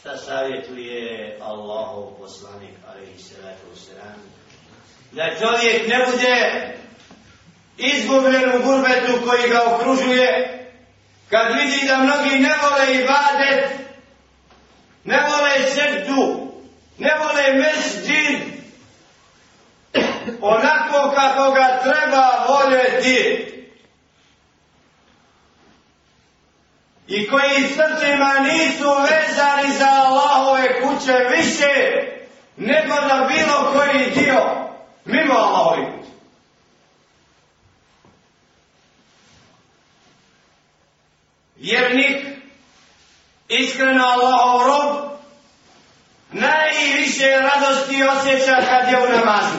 šta 0.00 0.16
savjetuje 0.16 1.38
Allahov 1.42 2.18
poslanik, 2.18 2.74
alaihi 2.88 3.18
salatu 3.18 3.66
wasalam, 3.74 4.18
da 5.12 5.22
čovjek 5.40 5.88
ne 5.88 6.06
bude 6.10 6.76
izgubljen 7.78 8.50
u 8.54 8.62
gurbetu 8.64 9.26
koji 9.26 9.50
ga 9.50 9.62
okružuje, 9.66 10.58
kad 11.28 11.54
vidi 11.54 11.86
da 11.86 11.96
mnogi 11.96 12.38
ne 12.38 12.54
vole 12.62 12.94
ibadet, 12.94 13.70
ne 15.04 15.20
vole 15.20 15.70
srdu, 15.70 16.52
ne 16.98 17.10
vole 17.18 17.52
mesđid, 17.52 18.52
onako 20.40 21.14
kako 21.14 21.52
ga 21.52 21.80
treba 21.82 22.46
voljeti. 22.48 23.48
I 27.14 27.28
koji 27.28 27.68
srcima 27.68 28.34
nisu 28.40 28.88
vezani 29.00 29.78
za 29.78 29.88
Allahove 29.90 30.82
kuće 30.82 31.12
više, 31.36 32.02
nego 32.56 32.94
za 32.94 33.28
bilo 33.28 33.72
koji 33.72 34.10
dio, 34.10 34.40
mimo 35.04 35.34
Allahove 35.34 35.86
kuće. 35.86 36.02
vjernik, 41.62 42.26
iskreno 43.48 44.04
Allahov 44.04 44.66
rob, 44.66 45.10
najviše 46.32 47.28
radosti 47.40 48.02
osjeća 48.02 48.56
kad 48.68 48.92
je 48.92 48.98
u 48.98 49.18
namazu, 49.18 49.58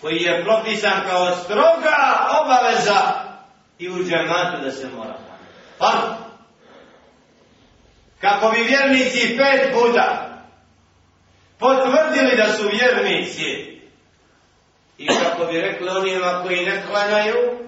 koji 0.00 0.16
je 0.16 0.44
propisan 0.44 1.00
kao 1.10 1.36
stroga 1.36 2.28
obaveza 2.42 3.00
i 3.78 3.88
u 3.90 4.04
džematu 4.04 4.64
da 4.64 4.70
se 4.70 4.88
mora. 4.96 5.14
Pa, 5.78 6.16
kako 8.24 8.50
bi 8.50 8.62
vjernici 8.62 9.36
pet 9.38 9.72
puta 9.72 10.38
potvrdili 11.58 12.36
da 12.36 12.52
su 12.52 12.68
vjernici 12.72 13.80
i 14.98 15.06
kako 15.06 15.52
bi 15.52 15.60
rekli 15.60 15.88
onima 15.88 16.42
koji 16.42 16.66
ne 16.66 16.82
klanjaju, 16.86 17.58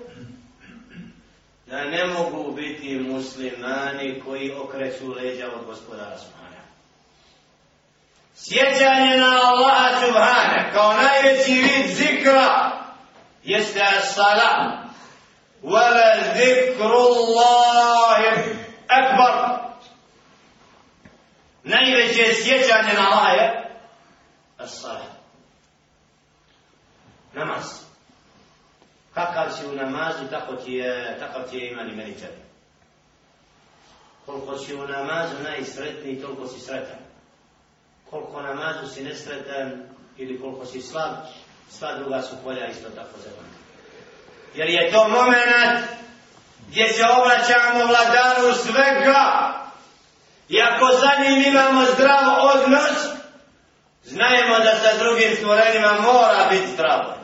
da 1.66 1.84
ne 1.84 2.04
mogu 2.04 2.52
biti 2.52 2.98
muslimani 2.98 4.22
koji 4.24 4.52
okreću 4.52 5.12
leđa 5.12 5.46
od 5.46 5.66
gospodara 5.66 6.18
Subhana. 6.18 6.62
Sjećanje 8.34 9.16
na 9.16 9.40
Allaha 9.44 10.00
Subhana 10.06 10.72
kao 10.72 10.92
najveći 10.92 11.52
vid 11.52 11.96
zikra 11.96 12.72
jeste 13.44 13.80
as-salam. 13.80 14.86
Wala 15.62 16.36
zikru 16.36 16.86
Allahi 16.86 18.56
akbar 18.88 19.55
najveće 21.66 22.34
sjećanje 22.34 22.92
na 22.94 23.08
Allah 23.10 23.32
je 23.34 23.70
as-salat. 24.58 25.16
Namaz. 27.32 27.64
Kakav 29.14 29.50
si 29.50 29.66
u 29.66 29.72
namazu, 29.72 30.26
tako 30.30 30.56
ti 30.56 30.72
je, 30.72 31.18
takav 31.18 31.50
ti 31.50 31.56
je 31.56 31.70
iman 31.70 31.90
i 31.90 31.96
meni 31.96 32.14
tebi. 32.14 32.42
Koliko 34.26 34.58
si 34.58 34.74
u 34.74 34.86
namazu 34.86 35.34
najsretniji, 35.42 36.20
toliko 36.22 36.46
si 36.46 36.60
sretan. 36.60 36.98
Koliko 38.10 38.42
namazu 38.42 38.94
si 38.94 39.04
nesretan 39.04 39.82
ili 40.16 40.40
koliko 40.40 40.66
si 40.66 40.82
slab, 40.82 41.14
sva 41.70 41.94
druga 41.98 42.22
su 42.22 42.36
polja 42.44 42.66
isto 42.66 42.90
tako 42.90 43.18
zelena. 43.22 43.56
Jer 44.54 44.68
je 44.68 44.92
to 44.92 45.08
moment 45.08 45.86
gdje 46.68 46.88
se 46.88 47.02
obraćamo 47.20 47.86
vladaru 47.86 48.54
svega. 48.54 49.65
I 50.48 50.60
ako 50.60 50.88
sa 50.88 51.22
njim 51.22 51.42
imamo 51.46 51.84
zdrav 51.94 52.24
odnos, 52.54 53.16
znajemo 54.04 54.58
da 54.58 54.76
sa 54.76 54.98
drugim 54.98 55.36
stvorenima 55.36 55.92
mora 56.00 56.46
biti 56.50 56.72
zdravo. 56.72 57.14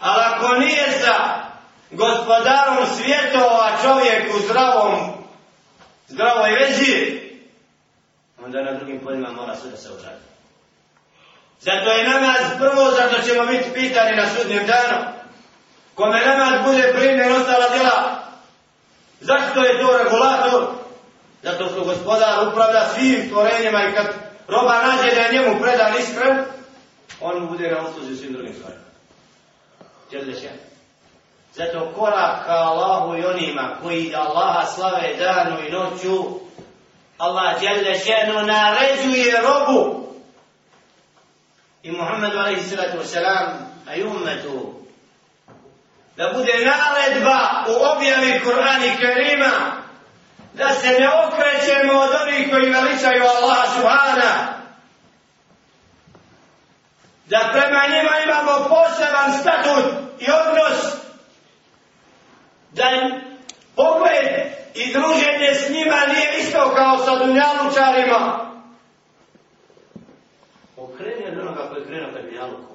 Ali 0.00 0.22
ako 0.26 0.54
nije 0.54 0.84
sa 1.00 1.44
gospodarom 1.90 2.86
svjetova 2.96 3.70
čovjek 3.82 4.34
u 4.34 4.38
zdravom, 4.40 5.18
zdravoj 6.08 6.50
vezi, 6.50 7.20
onda 8.44 8.62
na 8.62 8.72
drugim 8.72 9.00
poljima 9.00 9.32
mora 9.32 9.56
sve 9.56 9.70
da 9.70 9.76
se 9.76 9.92
odradi. 9.92 10.28
Zato 11.60 11.90
je 11.90 12.08
namaz 12.08 12.58
prvo, 12.58 12.90
zato 12.90 13.22
ćemo 13.22 13.46
biti 13.46 13.72
pitani 13.74 14.16
na 14.16 14.26
sudnjem 14.28 14.66
danu. 14.66 15.04
Kome 15.94 16.26
namaz 16.26 16.60
bude 16.64 16.92
primjer 16.98 17.32
ostala 17.32 17.68
djela, 17.68 18.18
zašto 19.20 19.60
je 19.60 19.80
to 19.80 19.98
regulator? 19.98 20.77
Zato 21.42 21.68
što 21.68 21.84
gospodar 21.84 22.48
upravlja 22.48 22.88
svim 22.94 23.26
stvorenjima 23.26 23.82
i 23.84 23.94
kad 23.94 24.06
roba 24.48 24.82
nađe 24.82 25.14
da 25.14 25.20
je 25.20 25.32
njemu 25.32 25.62
predan 25.62 25.94
iskren, 25.98 26.44
on 27.20 27.42
mu 27.42 27.48
bude 27.48 27.70
na 27.70 27.88
usluzi 27.88 28.16
svim 28.16 28.32
drugim 28.32 28.54
stvarima. 28.54 28.84
Čedle? 30.10 30.34
Zato 31.54 31.92
korak 31.96 32.46
ka 32.46 32.52
Allahu 32.52 33.16
i 33.16 33.24
onima 33.24 33.76
koji 33.82 34.14
Allaha 34.14 34.66
slave 34.66 35.14
danu 35.18 35.56
i 35.66 35.70
noću, 35.70 36.40
Allah 37.18 37.62
Jelle 37.62 37.98
še'nu 37.98 38.46
naređuje 38.46 39.40
robu 39.42 40.08
i 41.82 41.90
Muhammedu 41.90 42.38
alaihi 42.38 42.62
sallatu 42.62 42.98
wasalam 42.98 43.48
a 43.88 43.94
i 43.94 44.02
umetu, 44.02 44.74
da 46.16 46.32
bude 46.32 46.52
naredba 46.52 47.64
u 47.68 47.96
objavi 47.96 48.40
Kur'ana 48.44 48.96
Kerima 49.00 49.50
da 50.58 50.74
se 50.74 50.88
ne 50.88 51.08
okrećemo 51.08 52.00
od 52.00 52.10
onih 52.22 52.50
koji 52.50 52.70
veličaju 52.70 53.22
Allaha 53.22 53.66
subhana. 53.74 54.58
Da 57.26 57.50
prema 57.52 57.82
njima 57.86 58.14
imamo 58.24 58.68
poseban 58.68 59.32
statut 59.40 59.84
i 60.20 60.26
odnos. 60.30 60.94
Da 62.72 62.84
pogled 63.76 64.26
i 64.74 64.92
druženje 64.92 65.54
s 65.54 65.70
njima 65.70 65.96
nije 66.06 66.38
isto 66.38 66.74
kao 66.76 66.98
sa 66.98 67.24
dunjalučarima. 67.24 68.50
Okreni 70.76 71.26
od 71.26 71.38
onoga 71.38 71.68
koji 71.68 71.84
krenu 71.84 72.12
kad 72.14 72.24
dunjaluku 72.24 72.74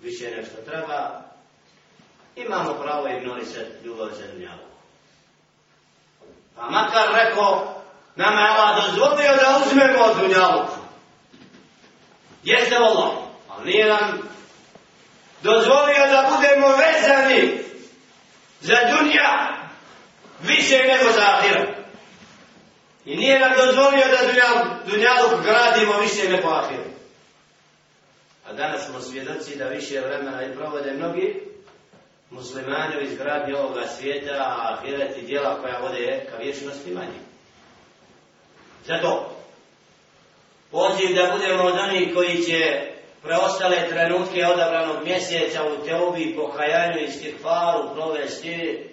više 0.00 0.30
nešto 0.36 0.56
treba. 0.56 1.22
Imamo 2.36 2.74
pravo 2.74 3.08
ignorisati 3.08 3.84
ljubav 3.84 4.08
za 4.08 4.32
dunjaluku 4.32 4.71
Pa 6.56 6.70
makar 6.70 7.08
rekao, 7.14 7.82
nama 8.16 8.40
je 8.40 8.48
Allah 8.48 8.84
dozvolio 8.84 9.36
da 9.36 9.60
uzmemo 9.66 10.04
od 10.04 10.16
dunjaluku. 10.20 10.76
Jeste 12.44 12.76
Allah, 12.76 13.10
ali 13.48 13.70
nije 13.70 13.86
nam 13.86 14.18
dozvolio 15.42 16.06
da 16.10 16.30
budemo 16.36 16.68
vezani 16.68 17.58
za 18.60 18.76
dunja 18.90 19.56
više 20.40 20.78
nego 20.78 21.12
za 21.12 21.22
ahirat. 21.22 21.68
I 23.04 23.16
nije 23.16 23.40
nam 23.40 23.52
dozvolio 23.56 24.04
da 24.06 24.32
dunjaluk 24.86 25.44
gradimo 25.44 25.98
više 26.00 26.28
nego 26.28 26.48
ahirat. 26.48 26.86
A 28.48 28.52
danas 28.52 28.86
smo 28.86 29.00
svjedoci 29.00 29.56
da 29.56 29.64
više 29.64 30.00
vremena 30.00 30.42
i 30.42 30.54
provode 30.56 30.92
mnogi 30.92 31.51
muslimani 32.32 32.96
u 32.96 33.00
izgradnji 33.00 33.54
ovoga 33.54 33.86
svijeta, 33.86 34.32
a 34.32 34.72
ahiret 34.72 35.18
i 35.18 35.26
dijela 35.26 35.58
koja 35.60 35.78
vode 35.78 36.26
ka 36.30 36.36
vječnosti 36.36 36.90
manje. 36.90 37.20
Zato, 38.86 39.36
poziv 40.70 41.16
da 41.16 41.32
budemo 41.32 41.62
od 41.62 41.78
onih 41.78 42.14
koji 42.14 42.42
će 42.42 42.80
preostale 43.22 43.88
trenutke 43.88 44.46
odabranog 44.46 45.04
mjeseca 45.04 45.60
u 45.64 45.84
teobi, 45.84 46.36
pokajanju 46.36 47.00
i 47.00 47.10
stikfaru 47.10 47.94
provesti, 47.94 48.88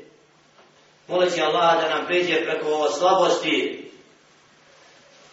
moleći 1.07 1.41
Allah 1.41 1.81
da 1.81 1.89
nam 1.89 2.05
priđe 2.05 2.45
preko 2.45 2.89
slabosti, 2.97 3.89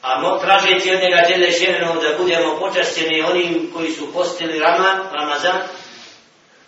a 0.03 0.21
no, 0.21 0.39
tražeći 0.39 0.95
od 0.95 1.01
njega 1.01 1.23
djede 1.27 1.51
da 1.81 2.19
budemo 2.19 2.59
počašćeni 2.59 3.23
onim 3.23 3.71
koji 3.75 3.91
su 3.91 4.13
postili 4.13 4.59
Ramazan, 4.59 4.99
Ramazan 5.13 5.61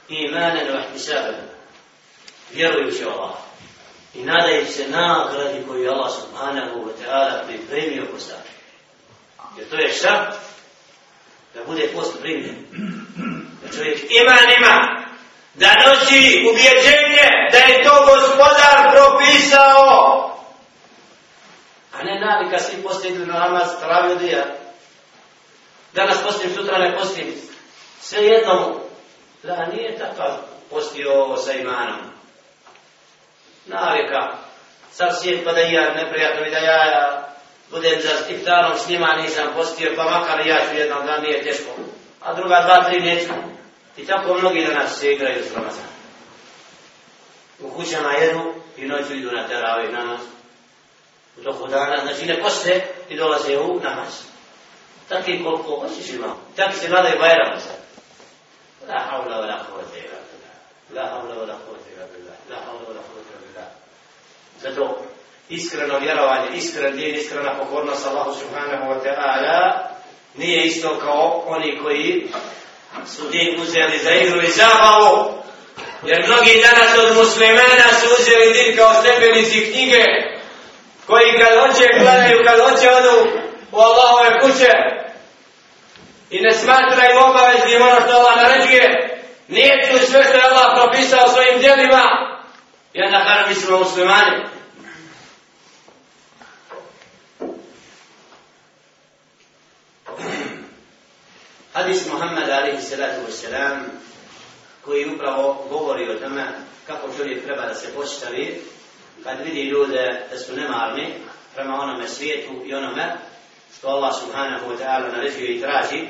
imanen 0.08 0.66
wa 0.72 0.80
ihtisaben, 0.80 1.34
vjerujući 2.52 3.04
Allah 3.04 3.30
i 4.14 4.22
nadajući 4.22 4.72
se 4.72 4.88
nagradi 4.88 5.66
koju 5.68 5.90
Allah 5.90 6.12
subhanahu 6.12 6.80
wa 6.80 6.92
ta'ala 7.02 7.46
pripremio 7.46 8.06
postavi. 8.12 8.48
Jer 9.58 9.68
to 9.70 9.76
je 9.76 9.92
šta? 9.92 10.32
Da 11.54 11.64
bude 11.64 11.88
post 11.94 12.20
primljen. 12.20 12.56
Da 13.62 13.72
čovjek 13.76 13.98
ima 13.98 14.36
nima 14.48 15.04
da 15.54 15.74
nosi 15.86 16.44
ubjeđenje 16.50 17.28
da 17.52 17.58
je 17.58 17.84
to 17.84 18.06
gospodar 18.06 18.90
propisao 18.92 20.28
a 21.92 22.02
ne 22.02 22.20
navika 22.20 22.58
svi 22.58 22.82
postigli 22.82 23.26
na 23.26 23.38
namaz 23.38 23.68
travi 23.80 24.12
odija 24.12 24.44
danas 25.92 26.22
postim, 26.22 26.50
sutra 26.54 26.78
ne 26.78 26.96
postim 26.96 27.34
sve 28.00 28.22
jednom 28.22 28.88
Da, 29.42 29.66
nije 29.66 29.98
takav 29.98 30.31
postio 30.70 31.37
sa 31.37 31.53
imanom. 31.53 32.01
Navika. 33.66 34.37
Sad 34.92 35.20
svijet 35.20 35.44
pa 35.44 35.53
da 35.53 35.61
ja 35.61 35.94
neprijatno 35.94 36.46
i 36.46 36.51
da 36.51 36.59
ja, 36.59 37.22
budem 37.70 38.01
za 38.01 38.35
iftarom 38.35 38.79
s 38.79 38.88
njima 38.88 39.16
nisam 39.22 39.46
postio, 39.57 39.92
pa 39.96 40.05
makar 40.05 40.46
ja 40.46 40.57
ću 40.57 40.77
jednom 40.77 41.07
dan 41.07 41.22
nije 41.22 41.42
teško. 41.42 41.70
A 42.20 42.35
druga 42.35 42.61
dva, 42.61 42.85
tri 42.85 43.01
neću. 43.01 43.33
I 43.96 44.07
tako 44.07 44.35
mnogi 44.35 44.66
danas 44.66 45.01
se 45.01 45.12
igraju 45.12 45.44
s 45.44 45.55
Ramazan. 45.55 45.88
U 47.61 47.70
kućama 47.70 48.12
jedu 48.12 48.55
i 48.77 48.87
noću 48.87 49.14
idu 49.14 49.31
na 49.31 49.48
teravi 49.48 49.92
namaz. 49.92 50.20
U 51.37 51.42
toku 51.42 51.68
dana, 51.68 51.96
znači 52.03 52.27
ne 52.27 52.42
poste 52.42 52.85
i 53.09 53.16
dolaze 53.16 53.59
u 53.59 53.81
namaz. 53.81 54.12
Tako 55.09 55.31
i 55.31 55.44
koliko 55.44 55.81
hoćeš 55.81 56.11
imao. 56.11 56.37
Tako 56.57 56.72
se 56.72 56.88
vladaju 56.88 57.18
bajram 57.20 57.61
sad. 57.61 57.88
لا 58.88 58.99
حول 58.99 59.33
ولا 59.33 59.55
قوة 59.55 59.91
إلا 59.95 60.19
بالله 60.27 60.55
لا 60.93 61.03
حول 61.09 61.29
ولا 61.38 61.53
قوة 61.53 61.83
إلا 61.93 62.05
بالله 62.12 62.36
لا 62.49 62.55
حول 62.65 62.81
ولا 62.89 63.01
قوة 63.09 63.23
إلا 63.29 63.39
بالله 63.43 63.67
Zato 64.62 65.05
iskreno 65.49 65.99
vjerovanje, 65.99 66.57
iskren 66.57 66.95
din, 66.95 67.15
iskrena 67.15 67.53
pokornost 67.59 68.07
Allahu 68.07 68.33
subhanahu 68.33 68.91
wa 68.91 68.99
ta'ala 69.03 69.89
nije 70.38 70.65
isto 70.65 70.99
kao 70.99 71.43
oni 71.47 71.79
koji 71.83 72.29
su 73.07 73.29
din 73.29 73.62
uzeli 73.62 73.97
za 73.97 74.12
igru 74.12 74.41
i 74.41 74.51
zabavu. 74.51 75.33
Jer 76.03 76.27
mnogi 76.27 76.62
danas 76.62 76.97
od 76.97 77.15
muslimana 77.17 77.88
su 77.99 78.07
uzeli 78.19 78.53
din 78.53 78.77
kao 78.77 78.93
stepenici 79.01 79.71
knjige 79.71 80.03
koji 81.07 81.39
kad 81.39 81.59
hoće 81.59 81.88
gledaju, 81.99 82.43
kad 82.45 82.59
hoće 82.59 82.89
odu 82.91 83.29
u 83.71 83.77
Allahove 83.77 84.39
kuće, 84.41 84.71
i 86.30 86.40
ne 86.40 86.52
smatraju 86.52 87.18
obaveznim 87.30 87.82
ono 87.82 88.00
što 88.00 88.18
Allah 88.18 88.36
naređuje, 88.36 89.18
nije 89.48 89.88
tu 89.90 90.06
sve 90.06 90.24
što 90.24 90.34
je 90.34 90.44
Allah 90.44 90.66
propisao 90.76 91.28
svojim 91.28 91.60
djelima, 91.60 92.02
i 92.92 93.02
onda 93.02 93.18
kada 93.18 93.48
mislimo 93.48 93.78
muslimani. 93.78 94.36
Hadis 101.72 102.06
Muhammed 102.12 102.48
alaihi 102.48 102.82
salatu 102.82 103.20
wassalam, 103.28 103.78
koji 104.84 105.14
upravo 105.14 105.66
govori 105.70 106.10
o 106.10 106.18
tome 106.18 106.44
kako 106.86 107.08
čovjek 107.16 107.44
treba 107.44 107.66
da 107.66 107.74
se 107.74 107.94
postavi 107.94 108.62
kad 109.24 109.40
vidi 109.44 109.62
ljude 109.62 110.26
da 110.30 110.38
su 110.38 110.56
nemarni 110.56 111.14
prema 111.54 111.74
onome 111.74 112.08
svijetu 112.08 112.62
i 112.66 112.74
onome 112.74 113.16
što 113.78 113.88
Allah 113.88 114.14
subhanahu 114.14 114.70
wa 114.70 114.76
ta'ala 114.78 115.12
naređuje 115.16 115.56
i 115.56 115.60
traži, 115.60 116.04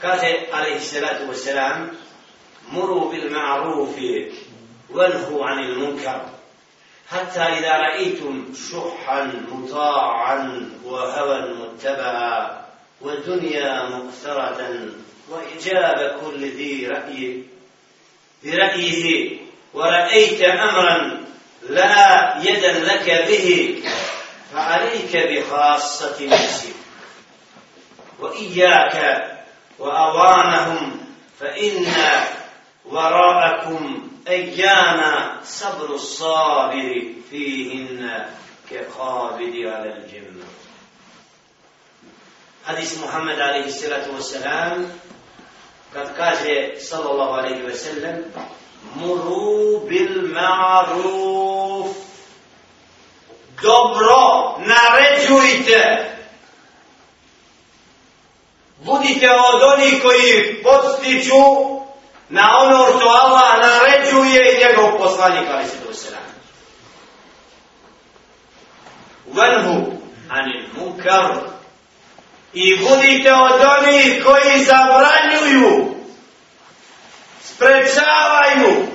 kaže, 0.00 0.46
alaihi 0.52 0.80
salatu 0.80 1.24
wa 1.30 1.34
salam, 1.34 1.90
muru 2.70 3.10
bil 3.10 3.30
ma'rufi, 3.30 4.32
vanhu 4.88 5.42
anil 5.42 5.78
munkar. 5.78 6.20
حتى 7.08 7.40
إذا 7.40 7.72
رأيتم 7.72 8.52
شحا 8.70 9.32
مطاعا 9.48 10.70
وهوى 10.84 11.54
متبعا 11.54 12.64
والدنيا 13.00 13.88
مؤثرة 13.88 14.88
وإجابة 15.30 16.16
كل 16.20 16.40
ذي 16.40 16.86
رأي 16.86 17.42
برأيه 18.44 19.36
ورأيت 19.74 20.42
أمرا 20.42 21.20
لا 21.68 22.34
يدا 22.42 22.72
لك 22.72 23.26
به 23.28 23.78
فعليك 24.52 25.16
بخاصة 25.16 26.26
نفسك. 26.26 26.74
وإياك 28.18 29.28
وأوانهم 29.78 31.00
فإن 31.40 31.86
وراءكم 32.84 34.10
أيام 34.28 35.30
صبر 35.44 35.94
الصابر 35.94 37.12
فيهن 37.30 38.26
كقابض 38.70 39.54
على 39.56 39.96
الجنة 39.96 40.44
حديث 42.66 43.04
محمد 43.04 43.40
عليه 43.40 43.64
الصلاة 43.64 44.10
والسلام 44.14 44.90
قد 45.96 46.20
قال 46.20 46.72
صلى 46.82 47.10
الله 47.10 47.36
عليه 47.36 47.64
وسلم 47.64 48.32
مروا 48.96 49.80
بالمعروف. 49.88 51.57
Dobro 53.62 54.54
naređujte 54.58 56.08
budite 58.78 59.30
od 59.30 59.62
onih 59.62 60.02
koji 60.02 60.62
podstiču 60.62 61.42
na 62.28 62.58
ono 62.58 62.86
što 62.86 63.08
Allah 63.08 63.58
naređuje 63.60 64.54
i 64.54 64.58
njegov 64.58 64.98
poslanik 64.98 65.48
ali 65.54 65.64
se 65.64 65.86
to 65.86 65.94
se 65.94 66.10
radi. 66.10 66.38
Venhu 69.26 69.92
anil 70.30 70.62
munkar 70.76 71.34
i 72.52 72.76
budite 72.76 73.32
od 73.32 73.60
onih 73.78 74.24
koji 74.24 74.64
zabranjuju 74.64 75.94
sprečavaju 77.42 78.86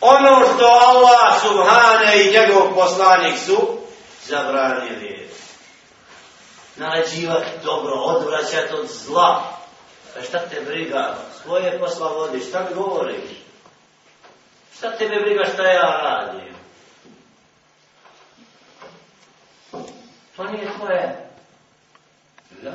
ono 0.00 0.40
što 0.40 0.66
Allah 0.66 1.42
subhane 1.42 2.24
i 2.24 2.30
njegov 2.30 2.74
poslanik 2.74 3.38
su 3.46 3.78
zabranili. 4.28 5.28
Naređivati 6.76 7.50
dobro, 7.64 7.92
odvraćati 7.94 8.74
od 8.74 8.88
zla. 8.88 9.56
Pa 10.14 10.22
šta 10.22 10.38
te 10.38 10.60
briga? 10.60 11.16
Svoje 11.42 11.78
posla 11.78 12.08
vodiš, 12.08 12.48
šta 12.48 12.66
govoriš? 12.74 13.30
Šta 14.76 14.90
tebe 14.90 15.16
briga 15.20 15.44
šta 15.54 15.62
ja 15.62 16.00
radim? 16.02 16.56
To 20.36 20.44
nije 20.44 20.68
tvoje. 20.76 21.30
La 22.64 22.72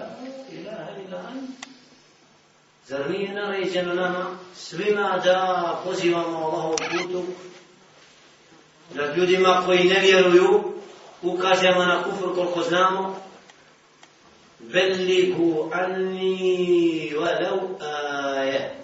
ilaha 0.51 0.91
ila 1.07 1.23
Zar 2.85 3.09
nije 3.09 3.33
naređeno 3.33 3.93
nama 3.93 4.25
svima 4.55 5.21
da 5.23 5.81
pozivamo 5.85 6.37
Allahov 6.37 6.75
putu? 6.91 7.25
Da 8.93 9.15
ljudima 9.15 9.63
koji 9.65 9.83
ne 9.83 9.99
vjeruju 9.99 10.70
ukažemo 11.21 11.85
na 11.85 12.03
kufr 12.03 12.35
koliko 12.35 12.61
znamo? 12.61 13.21
Veliku 14.59 15.69
anni 15.73 17.13
walau 17.15 17.59
aje. 17.79 18.75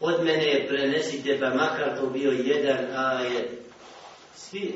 Od 0.00 0.24
mene 0.24 0.66
prenesite 0.68 1.38
pa 1.40 1.48
makar 1.48 1.98
to 2.00 2.06
bio 2.06 2.30
jedan 2.30 2.96
ajet. 2.96 3.50
Svi. 4.36 4.74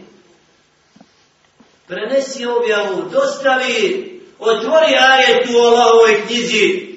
Prenesi 1.86 2.46
objavu, 2.46 3.10
dostavi, 3.12 4.20
otvori 4.38 4.94
ajet 4.98 5.48
u 5.54 5.58
Allahovoj 5.58 6.26
knjizi, 6.26 6.88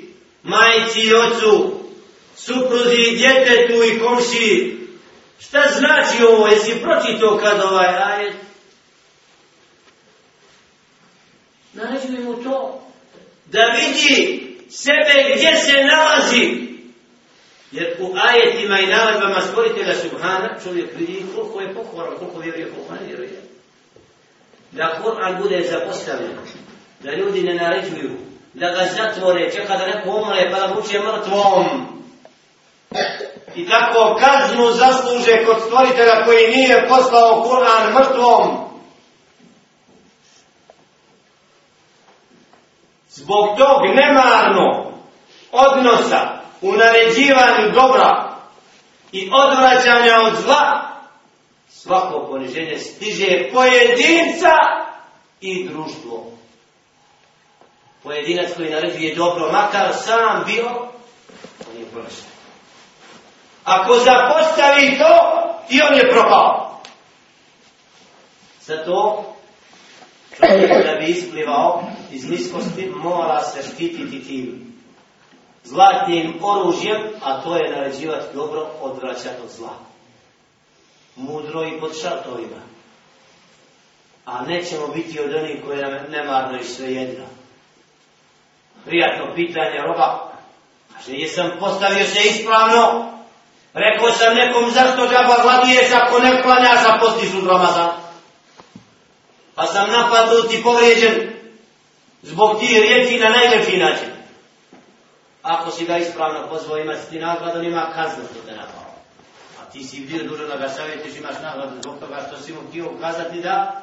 majci 0.44 1.00
i 1.00 1.14
ocu, 1.14 1.80
supruzi 2.36 2.96
i 2.96 3.18
djetetu 3.18 3.84
i 3.84 4.00
komši. 4.00 4.78
Šta 5.40 5.62
znači 5.78 6.24
ovo? 6.24 6.48
Jesi 6.48 6.82
pročito 6.82 7.40
kad 7.44 7.62
ovaj 7.62 7.88
ajet? 7.88 8.34
Naređuj 11.74 12.20
mu 12.20 12.44
to. 12.44 12.82
Da 13.52 13.60
vidi 13.76 14.48
sebe 14.70 15.36
gdje 15.36 15.58
se 15.58 15.84
nalazi. 15.84 16.70
Jer 17.72 17.96
u 18.00 18.16
ajetima 18.30 18.80
i 18.80 18.88
naredbama 18.88 19.42
stvoritelja 19.42 19.96
Subhana 19.96 20.50
čovjek 20.64 20.90
vidi 20.98 21.26
koliko 21.36 21.62
je 21.62 21.74
pokoran, 21.74 22.18
koliko 22.20 22.40
vjeruje, 22.40 22.72
koliko 22.74 22.94
ne 22.94 23.08
vjeruje. 23.08 23.42
Da 24.72 25.02
Kur'an 25.04 25.42
bude 25.42 25.68
zapostavljen. 25.72 26.32
Da 27.04 27.12
ljudi 27.12 27.42
ne 27.42 27.54
naređuju 27.54 28.12
da 28.54 28.70
ga 28.70 28.86
zatvore, 28.98 29.52
čeka 29.52 29.78
da 29.78 29.88
neko 29.88 30.10
umre, 30.10 30.50
pa 30.52 30.60
da 30.60 30.74
vuče 30.74 31.00
mrtvom. 31.00 31.66
I 33.56 33.70
tako 33.70 34.20
kaznu 34.20 34.72
zasluže 34.72 35.46
kod 35.46 35.58
stvoritelja 35.66 36.26
koji 36.26 36.56
nije 36.56 36.88
poslao 36.88 37.46
Kur'an 37.46 37.94
mrtvom. 37.94 38.69
Zbog 43.10 43.58
tog 43.58 43.96
nemarno 43.96 44.92
odnosa 45.52 46.40
u 46.62 46.72
naređivanju 46.72 47.72
dobra 47.74 48.34
i 49.12 49.32
odvraćanja 49.34 50.22
od 50.28 50.36
zla, 50.44 50.82
svako 51.70 52.28
poniženje 52.30 52.78
stiže 52.78 53.50
pojedinca 53.54 54.56
i 55.42 55.70
društvo 55.70 56.32
pojedinac 58.04 58.50
koji 58.58 58.70
naređuje 58.70 59.16
dobro, 59.16 59.52
makar 59.52 59.94
sam 59.94 60.44
bio, 60.46 60.70
on 61.70 61.80
je 61.80 61.86
poništen. 61.94 62.30
Ako 63.64 63.96
zapostavi 63.96 64.98
to, 64.98 65.40
i 65.70 65.82
on 65.82 65.96
je 65.98 66.12
propao. 66.12 66.82
Zato, 68.62 69.24
čovjek 70.38 70.86
da 70.86 70.96
bi 71.00 71.06
isplivao 71.06 71.84
iz 72.12 72.30
niskosti, 72.30 72.92
mora 73.04 73.42
se 73.42 73.64
štititi 73.64 74.24
tim 74.24 74.70
zlatnim 75.64 76.34
oružjem, 76.42 77.02
a 77.24 77.42
to 77.42 77.56
je 77.56 77.72
naređivati 77.72 78.36
dobro, 78.36 78.68
odvraćati 78.82 79.42
od 79.44 79.50
zla. 79.50 79.74
Mudro 81.16 81.64
i 81.64 81.80
pod 81.80 81.92
šartovima. 82.02 82.62
A 84.26 84.46
nećemo 84.46 84.88
biti 84.88 85.20
od 85.20 85.36
onih 85.36 85.64
koji 85.66 85.82
nam 85.82 86.12
nemarno 86.12 86.60
i 86.60 86.64
svejedno. 86.64 87.26
prijatno 88.86 89.36
pitanje 89.36 89.82
roba. 89.82 90.32
Kaže, 90.94 91.12
jesam 91.14 91.52
postavio 91.60 92.06
se 92.06 92.20
ispravno? 92.20 93.12
Rekao 93.74 94.12
sam 94.12 94.36
nekom, 94.36 94.72
zašto 94.72 95.08
džaba 95.08 95.36
gladuješ 95.42 95.92
ako 95.94 96.20
ne 96.20 96.42
klanjaš, 96.42 96.86
a 96.86 97.00
postiš 97.00 97.30
u 97.44 97.48
Ramazan? 97.48 97.90
Pa 99.56 99.66
sam 99.66 99.92
napadnut 99.92 100.54
i 100.54 100.64
povrijeđen 100.64 101.39
zbog 102.22 102.60
ti 102.60 102.68
riječi 102.68 103.20
na 103.20 103.30
najljepši 103.30 103.78
način. 103.78 104.10
Ako 105.44 105.72
si 105.72 105.86
ga 105.86 105.98
ispravno 105.98 106.48
pozvao, 106.50 106.78
imaš 106.78 106.98
ti 107.10 107.20
nagradu, 107.20 107.64
ima 107.64 107.92
kaznu 107.96 108.24
što 108.32 108.42
te 108.48 108.56
napao. 108.56 108.94
A 109.62 109.72
ti 109.72 109.84
si 109.84 110.02
bio 110.02 110.24
dužo 110.24 110.48
da 110.48 110.58
ga 110.58 110.70
savjetiš, 110.70 111.18
imaš 111.18 111.36
nagradu 111.44 111.82
zbog 111.82 112.00
toga 112.00 112.26
što 112.28 112.42
si 112.42 112.54
mu 112.54 112.60
htio 112.70 112.92
ukazati 112.92 113.42
da 113.42 113.82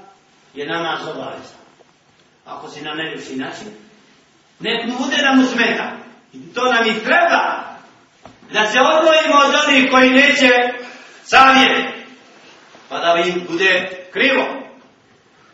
je 0.54 0.66
namaz 0.66 1.00
obavezan. 1.02 1.56
Ako 2.46 2.68
si 2.68 2.82
na 2.82 2.94
najljepši 2.94 3.36
način, 3.36 3.66
nek 4.60 4.86
mu 4.86 4.98
bude 4.98 5.16
da 5.16 5.32
mu 5.32 5.44
smeta. 5.46 5.92
I 6.32 6.54
to 6.54 6.72
nam 6.72 6.86
i 6.86 7.04
treba. 7.04 7.66
Da 8.52 8.66
se 8.66 8.78
odvojimo 8.80 9.34
od 9.46 9.54
onih 9.66 9.90
koji 9.90 10.10
neće 10.10 10.50
savjet. 11.24 11.94
Pa 12.88 12.98
da 12.98 13.22
im 13.26 13.46
bude 13.48 13.90
krivo. 14.12 14.65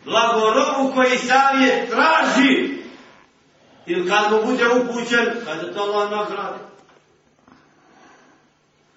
Blagorobu 0.05 0.93
koji 0.95 1.17
savjet 1.17 1.89
traži. 1.89 2.83
Ili 3.85 4.09
kad 4.09 4.31
mu 4.31 4.45
bude 4.45 4.67
upućen, 4.67 5.25
kada 5.45 5.73
to 5.73 5.81
Allah 5.81 6.11
nagrade. 6.11 6.59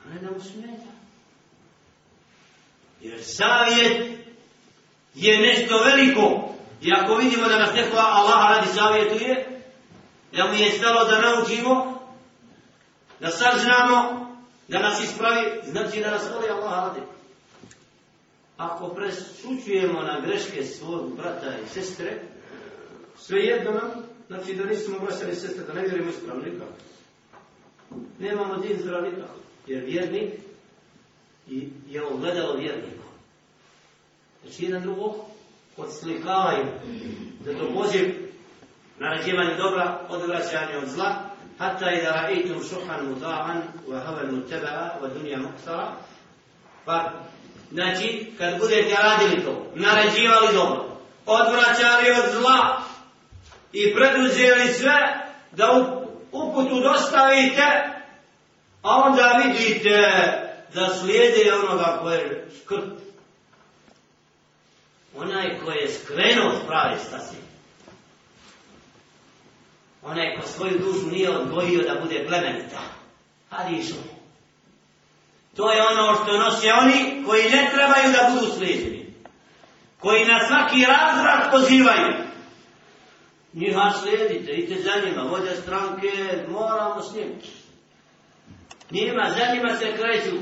A 0.04 0.14
ne 0.14 0.20
da 0.20 0.30
mu 0.30 0.40
smeta. 0.40 0.90
Jer 3.00 3.24
savjet 3.24 4.18
je 5.14 5.38
nešto 5.38 5.78
veliko. 5.78 6.56
I 6.82 6.92
ako 6.92 7.14
vidimo 7.14 7.48
da 7.48 7.58
nas 7.58 7.74
neko 7.74 7.96
Allah 7.96 8.50
radi 8.50 8.66
savjetuje, 8.74 9.60
da 10.32 10.46
mu 10.46 10.54
je 10.54 10.70
stalo 10.70 11.04
da 11.04 11.20
naučimo, 11.20 12.00
da 13.20 13.30
saznamo, 13.30 14.26
da 14.68 14.78
nas 14.78 15.04
ispravi, 15.04 15.60
znači 15.64 16.00
da 16.00 16.10
nas 16.10 16.22
voli 16.34 16.48
Allah 16.50 16.72
radi. 16.72 17.00
Ako 18.56 18.88
presučujemo 18.88 20.02
na 20.02 20.20
greške 20.20 20.64
svog 20.64 21.16
brata 21.16 21.58
i 21.64 21.68
sestre, 21.68 22.22
sve 23.18 23.40
jedno 23.40 23.70
nam, 23.70 23.90
znači 24.26 24.54
da 24.54 24.64
nismo 24.64 24.98
brata 24.98 25.34
sestre, 25.34 25.64
da 25.66 25.72
ne 25.72 25.80
vjerimo 25.80 26.10
ispravno 26.10 26.44
nikako. 26.44 26.72
Nemamo 28.18 28.56
din 28.56 28.78
zdrav 28.80 29.02
nikako, 29.02 29.38
jer 29.66 29.84
vjernik 29.84 30.30
je 31.88 32.04
ogledalo 32.04 32.56
vjerniku. 32.56 33.06
Znači 34.42 34.64
jedan 34.64 34.82
drugog 34.82 35.14
odslikavaju 35.76 36.66
da 37.44 37.58
to 37.58 37.74
poziv 37.74 38.14
naređivanje 38.98 39.54
dobra, 39.54 40.00
odvraćanje 40.08 40.76
od 40.82 40.88
zla, 40.88 41.14
hatta 41.58 41.90
i 41.90 42.02
da 42.02 42.10
raitum 42.10 42.62
šuhan 42.62 43.06
muta'an, 43.06 43.60
wa 43.88 44.04
havel 44.04 44.32
mutteba'a, 44.32 45.00
wa 45.02 45.08
dunja 45.14 45.38
muktara. 45.38 45.92
Pa, 46.84 47.12
znači, 47.76 48.32
kad 48.38 48.58
budete 48.58 48.94
radili 49.02 49.44
to, 49.44 49.72
naređivali 49.74 50.54
dobro, 50.54 50.84
odvraćali 51.26 52.10
od 52.10 52.32
zla 52.32 52.82
i 53.72 53.94
preduzeli 53.94 54.74
sve 54.74 55.26
da 55.52 55.72
uputu 56.32 56.80
dostavite, 56.80 57.66
a 58.82 58.96
onda 58.96 59.42
vidite 59.44 60.12
da 60.74 60.94
slijede 61.00 61.54
onoga 61.54 61.98
koje 62.02 62.18
je 62.18 62.48
skrt. 62.64 63.02
Onaj 65.16 65.58
koji 65.64 65.76
je 65.76 65.92
skrenuo 65.92 66.52
s 66.52 66.66
prave 66.66 66.98
stasi. 66.98 67.36
Onaj 70.02 70.36
ko 70.36 70.48
svoju 70.48 70.78
dušu 70.78 71.06
nije 71.06 71.30
odgojio 71.30 71.82
da 71.82 72.00
bude 72.00 72.24
plemenita. 72.28 72.80
Ali 73.50 73.78
išao. 73.78 74.15
To 75.56 75.72
je 75.72 75.86
ono 75.86 76.14
što 76.14 76.38
nose 76.38 76.72
oni 76.72 77.24
koji 77.26 77.50
ne 77.50 77.70
trebaju 77.74 78.12
da 78.12 78.30
budu 78.34 78.52
slijedeni. 78.52 79.14
Koji 80.00 80.24
na 80.24 80.38
svaki 80.46 80.84
razvrat 80.84 81.50
pozivaju. 81.50 82.14
Njiha 83.52 83.92
slijedite, 84.00 84.52
idite 84.52 84.82
za 84.82 84.90
njima, 85.04 85.22
vođa 85.22 85.56
stranke, 85.62 86.44
moramo 86.48 87.02
s 87.02 87.14
njim. 87.14 87.40
Njima, 88.90 89.30
za 89.38 89.54
njima 89.54 89.76
se 89.76 89.96
kreću. 89.96 90.36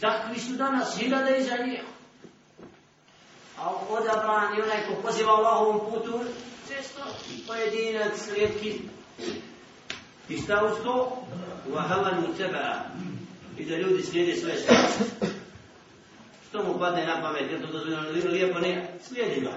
Takvi 0.00 0.40
su 0.40 0.52
danas 0.52 0.98
hiljada 0.98 1.36
iza 1.36 1.56
njih. 1.66 1.80
A 3.58 3.70
odabran 3.88 4.56
je 4.56 4.64
onaj 4.64 4.86
ko 4.86 5.02
poziva 5.02 5.32
Allahovom 5.32 5.80
putu, 5.90 6.20
često 6.68 7.02
pojedinac, 7.46 8.28
rijetki. 8.34 8.80
I 10.28 10.38
šta 10.38 10.64
uz 10.64 10.84
to? 10.84 11.26
Vahavan 11.74 12.20
mu 12.20 12.34
teba. 12.36 12.84
I 13.58 13.64
da 13.64 13.76
ljudi 13.76 14.02
slijede 14.02 14.36
svoje 14.36 14.56
strasti. 14.56 15.04
Što 16.48 16.62
mu 16.62 16.78
padne 16.78 17.06
na 17.06 17.22
pamet, 17.22 17.50
jer 17.50 17.60
to 17.60 17.66
dozvoljeno 17.66 18.30
lijepo 18.30 18.58
ne, 18.58 18.88
slijedi 19.02 19.40
ga. 19.40 19.52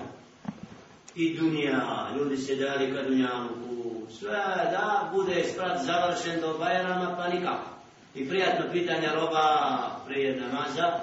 I 1.16 1.38
dunja, 1.38 2.08
ljudi 2.18 2.38
se 2.38 2.56
dali 2.56 2.94
ka 2.94 3.04
dunjaluku, 3.04 4.12
sve 4.20 4.38
da 4.72 5.12
bude 5.14 5.44
sprat 5.54 5.82
završen 5.86 6.42
do 6.42 6.58
Bajrama, 6.58 7.16
pa 7.18 7.28
nikako. 7.28 7.70
I 8.16 8.30
prijatno 8.30 8.66
pitanje 8.72 9.08
roba 9.16 9.78
prije 10.08 10.36
namaza, 10.36 11.00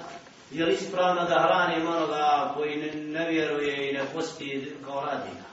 je 0.51 0.65
li 0.65 0.73
ispravno 0.73 1.21
da 1.21 1.47
hranim 1.47 1.87
onoga 1.87 2.53
koji 2.57 2.75
ne, 2.75 2.93
ne 2.93 3.31
vjeruje 3.31 3.89
i 3.89 3.93
ne 3.93 4.05
posti 4.13 4.73
kao 4.85 5.05
radnika? 5.05 5.45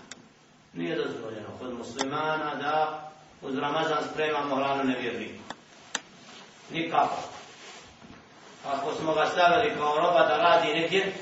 Nije 0.74 0.96
dozvoljeno 0.96 1.48
kod 1.60 1.74
muslimana 1.78 2.54
da 2.54 3.11
uz 3.42 3.58
Ramazan 3.58 4.04
spremamo 4.12 4.56
hranu 4.56 4.84
nevjerniku. 4.84 5.42
Nikako. 6.70 7.22
Ako 8.66 8.94
smo 8.94 9.14
ga 9.14 9.26
stavili 9.26 9.74
kao 9.78 9.96
roba 9.96 10.26
da 10.26 10.36
radi 10.36 10.80
negdje 10.80 11.12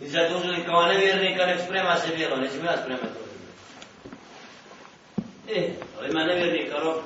i 0.00 0.08
zadužili 0.08 0.64
kao 0.64 0.86
nevjernika, 0.86 1.46
nek 1.46 1.60
sprema 1.64 1.96
se 1.96 2.16
bijelo, 2.16 2.36
nećemo 2.36 2.64
ja 2.64 2.76
spremati 2.82 3.06
to. 3.06 3.28
E, 5.54 5.70
ali 5.98 6.10
ima 6.10 6.24
nevjernika 6.24 6.78
rob, 6.78 6.96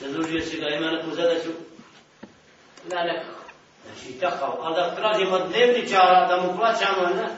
zadužio 0.00 0.40
si 0.40 0.60
ga, 0.60 0.68
ima 0.68 0.90
neku 0.90 1.10
zadaću, 1.10 1.50
da 2.88 3.04
nekako. 3.04 3.42
Znači 3.86 4.20
takav, 4.20 4.56
ali 4.60 4.74
da 4.74 4.94
tražimo 4.94 5.38
dnevničara 5.38 6.26
da 6.28 6.42
mu 6.42 6.56
plaćamo, 6.58 7.14
ne? 7.16 7.28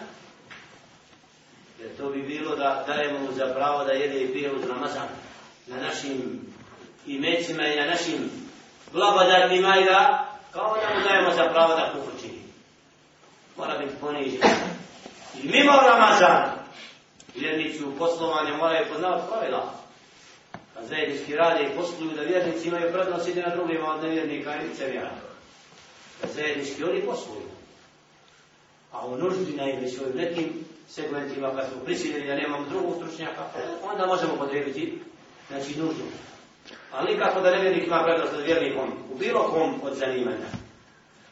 Jer 1.80 1.96
to 1.96 2.10
bi 2.10 2.22
bilo 2.22 2.56
da 2.56 2.84
dajemo 2.86 3.18
mu 3.18 3.32
za 3.32 3.46
pravo 3.54 3.84
da 3.84 3.92
jede 3.92 4.20
i 4.20 4.32
pije 4.32 4.52
uz 4.52 4.64
Ramazan 4.68 5.08
na 5.66 5.76
našim 5.76 6.40
imecima 7.06 7.66
i 7.66 7.76
na 7.76 7.86
našim 7.86 8.30
blagodarnima 8.92 9.76
i 9.78 9.84
da 9.84 10.30
kao 10.52 10.76
da 10.82 10.94
mu 10.94 11.04
dajemo 11.08 11.30
za 11.30 11.44
pravo 11.52 11.74
da 11.74 11.92
kufr 11.92 12.20
čini. 12.20 12.42
Mora 13.56 13.78
biti 13.78 13.92
ponižen. 14.00 14.40
I 15.42 15.48
mimo 15.48 15.72
Ramazana, 15.72 16.52
vjernici 17.34 17.84
u 17.84 17.98
poslovanju 17.98 18.56
moraju 18.56 18.86
poznavati 18.92 19.28
pravila. 19.28 19.74
Kad 20.74 20.86
zajednički 20.86 21.36
rade 21.36 21.64
i 21.64 21.76
posluju 21.76 22.16
da 22.16 22.22
vjernici 22.22 22.68
imaju 22.68 22.92
prednost 22.92 23.28
ide 23.28 23.42
na 23.42 23.56
drugima 23.56 23.94
od 23.94 24.02
nevjernika 24.02 24.56
i 24.56 24.68
licevjera. 24.68 25.10
Kad 26.20 26.30
zajednički 26.30 26.84
oni 26.84 27.00
posluju. 27.00 27.48
A 28.92 29.06
u 29.06 29.16
nuždi 29.16 29.52
najvećoj 29.56 30.10
u 30.10 30.16
nekim 30.16 30.64
segmentima 30.88 31.54
kad 31.56 31.68
smo 31.68 31.84
prisiljeni 31.84 32.26
da 32.26 32.34
nemamo 32.34 32.68
drugog 32.68 32.94
stručnjaka, 32.96 33.42
onda 33.82 34.06
možemo 34.06 34.36
podrebiti 34.36 34.98
znači 35.48 35.78
nuždu. 35.78 36.04
Ali 36.92 37.12
nikako 37.12 37.40
da 37.40 37.50
nevjernik 37.50 37.86
ima 37.86 38.02
prednost 38.04 38.34
od 38.34 38.44
vjernikom 38.44 38.92
u 39.12 39.18
bilo 39.18 39.42
kom 39.42 39.80
od 39.82 39.94
zanimanja. 39.94 40.48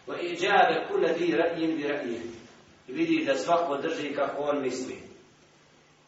Wa 0.07 0.20
iđabe 0.20 0.87
kule 0.88 1.12
di 1.12 1.37
ra'in 1.37 1.77
bi 1.77 1.83
ra'in. 1.83 2.20
I 2.88 2.92
vidi 2.92 3.25
da 3.25 3.38
svako 3.38 3.77
drži 3.77 4.14
kako 4.14 4.42
on 4.42 4.61
misli. 4.62 4.98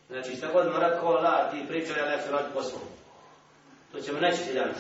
Znači, 0.09 0.37
šta 0.37 0.53
god 0.53 0.67
mu 0.67 0.79
rekao, 0.79 1.11
la, 1.11 1.51
ti 1.51 1.65
pričaj, 1.69 2.01
ali 2.03 2.13
ja 2.13 2.19
ću 2.19 2.33
raditi 2.33 2.55
poslu. 2.55 2.79
To 3.93 4.01
ćemo 4.01 4.21
nećiti 4.21 4.55
danas. 4.55 4.77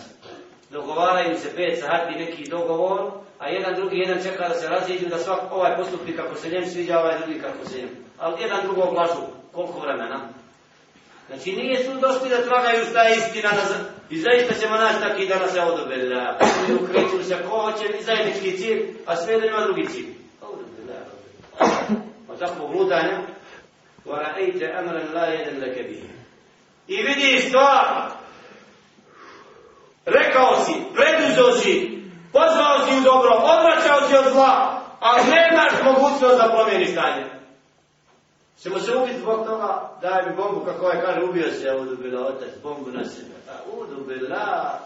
Dogovaraju 0.70 1.38
se 1.38 1.56
pet 1.56 1.80
sahati 1.80 2.18
neki 2.18 2.50
dogovor, 2.50 3.10
a 3.38 3.48
jedan 3.48 3.74
drugi, 3.74 3.98
jedan 3.98 4.22
čeka 4.22 4.48
da 4.48 4.54
se 4.54 4.68
raziđu, 4.68 5.06
da 5.06 5.18
svak 5.18 5.40
ovaj 5.52 5.76
postupi 5.76 6.16
kako 6.16 6.34
se 6.34 6.48
njem 6.48 6.66
sviđa, 6.66 6.98
ovaj 6.98 7.18
drugi 7.18 7.40
kako 7.40 7.68
se 7.68 7.78
njem. 7.78 7.90
Ali 8.18 8.42
jedan 8.42 8.66
drugog 8.66 8.92
lažu, 8.92 9.22
koliko 9.52 9.80
vremena. 9.80 10.28
Znači 11.28 11.52
nije 11.52 11.84
su 11.84 11.90
došli 12.00 12.28
da 12.28 12.46
tragaju 12.48 12.84
šta 12.90 13.02
je 13.02 13.16
istina 13.16 13.50
na. 13.50 13.84
I 14.10 14.18
zaista 14.18 14.54
ćemo 14.60 14.76
naći 14.76 15.00
taki 15.00 15.26
danas 15.26 15.52
se 15.52 15.60
odobela. 15.60 16.38
I 16.68 16.72
ukreću 16.72 17.24
se 17.24 17.36
ko 17.42 17.48
hoće 17.48 17.84
i 18.00 18.02
zajednički 18.02 18.56
cilj, 18.56 18.82
a 19.06 19.16
sve 19.16 19.40
da 19.40 19.46
ima 19.46 19.60
drugi 19.60 19.86
cilj. 19.86 20.06
Odobela. 20.40 21.00
Pa 22.26 22.36
tako 22.46 22.66
gludanja. 22.66 23.20
Vara 24.04 24.34
ejte 24.38 24.74
amran 24.78 25.14
la 25.14 25.24
jedan 25.24 25.60
leke. 25.60 25.84
I 26.88 26.96
vidi 27.02 27.38
stvar. 27.38 28.10
Rekao 30.06 30.64
si, 30.64 30.72
preduzeo 30.94 31.52
si, 31.52 32.02
pozvao 32.32 32.86
si 32.86 32.98
u 32.98 33.00
dobro, 33.00 33.30
odvraćao 33.30 34.08
si 34.08 34.16
od 34.16 34.32
zla, 34.32 34.80
ali 35.00 35.22
nemaš 35.22 35.72
mogućnost 35.84 36.38
da 36.38 36.52
promijeni 36.56 36.86
stanje. 36.86 37.24
Ćemo 38.62 38.80
se 38.80 38.96
ubiti 38.96 39.18
zbog 39.18 39.46
toga, 39.46 39.90
daj 40.02 40.30
mi 40.30 40.36
bombu, 40.36 40.64
kako 40.64 40.88
je 40.88 41.00
kaže, 41.00 41.24
ubio 41.24 41.50
se, 41.50 41.66
ja 41.66 41.76
udubila 41.76 42.26
otac, 42.26 42.48
bombu 42.62 42.90
na 42.90 43.04
sebe. 43.04 43.34
Pa, 43.46 43.52
A 43.52 43.56
udubila, 43.80 44.78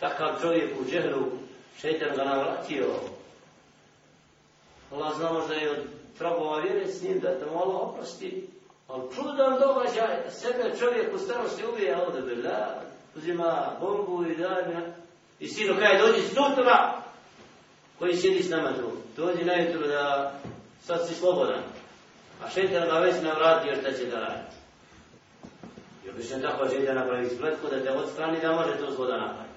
takav 0.00 0.40
čovjek 0.40 0.80
u 0.80 0.90
džehru, 0.90 1.24
šeitan 1.80 2.16
ga 2.16 2.24
navratio. 2.24 2.86
Allah 4.92 5.16
zna 5.16 5.32
možda 5.32 5.54
je 5.54 5.70
od 5.70 5.78
trabova 6.18 6.60
vjere 6.60 6.86
s 6.86 7.02
njim 7.02 7.20
da 7.20 7.38
te 7.38 7.46
malo 7.46 7.78
oprosti. 7.78 8.48
Ali 8.88 9.14
čudan 9.14 9.60
događaj, 9.60 10.30
sebe 10.30 10.78
čovjek 10.78 11.14
u 11.14 11.18
starosti 11.18 11.64
ubija, 11.66 12.06
udubila, 12.08 12.82
uzima 13.16 13.76
bombu 13.80 14.24
i 14.26 14.36
danja. 14.36 14.82
I 15.40 15.48
sino 15.48 15.76
kaj 15.78 15.98
dođi 15.98 16.22
sutra, 16.22 17.02
koji 17.98 18.16
sjedi 18.16 18.42
s 18.42 18.50
nama 18.50 18.72
tu, 18.72 18.90
dođi 19.16 19.44
najutro 19.44 19.86
da 19.86 20.32
sad 20.82 21.08
si 21.08 21.14
slobodan. 21.14 21.62
A 22.44 22.50
šeitan 22.50 22.88
ga 22.88 22.98
već 22.98 23.14
ne 23.22 23.34
vratio 23.34 23.76
šta 23.80 23.92
će 23.92 24.04
da 24.04 24.18
radi. 24.18 24.46
I 26.04 26.10
obično 26.10 26.38
tako 26.38 26.68
šeitan 26.68 26.96
napravi 26.96 27.30
spletku 27.30 27.66
da 27.70 27.82
te 27.84 27.90
odstrani 27.90 28.40
da 28.40 28.52
može 28.52 28.76
to 28.76 28.90
zlo 28.90 29.06
da 29.06 29.16
napravi. 29.16 29.48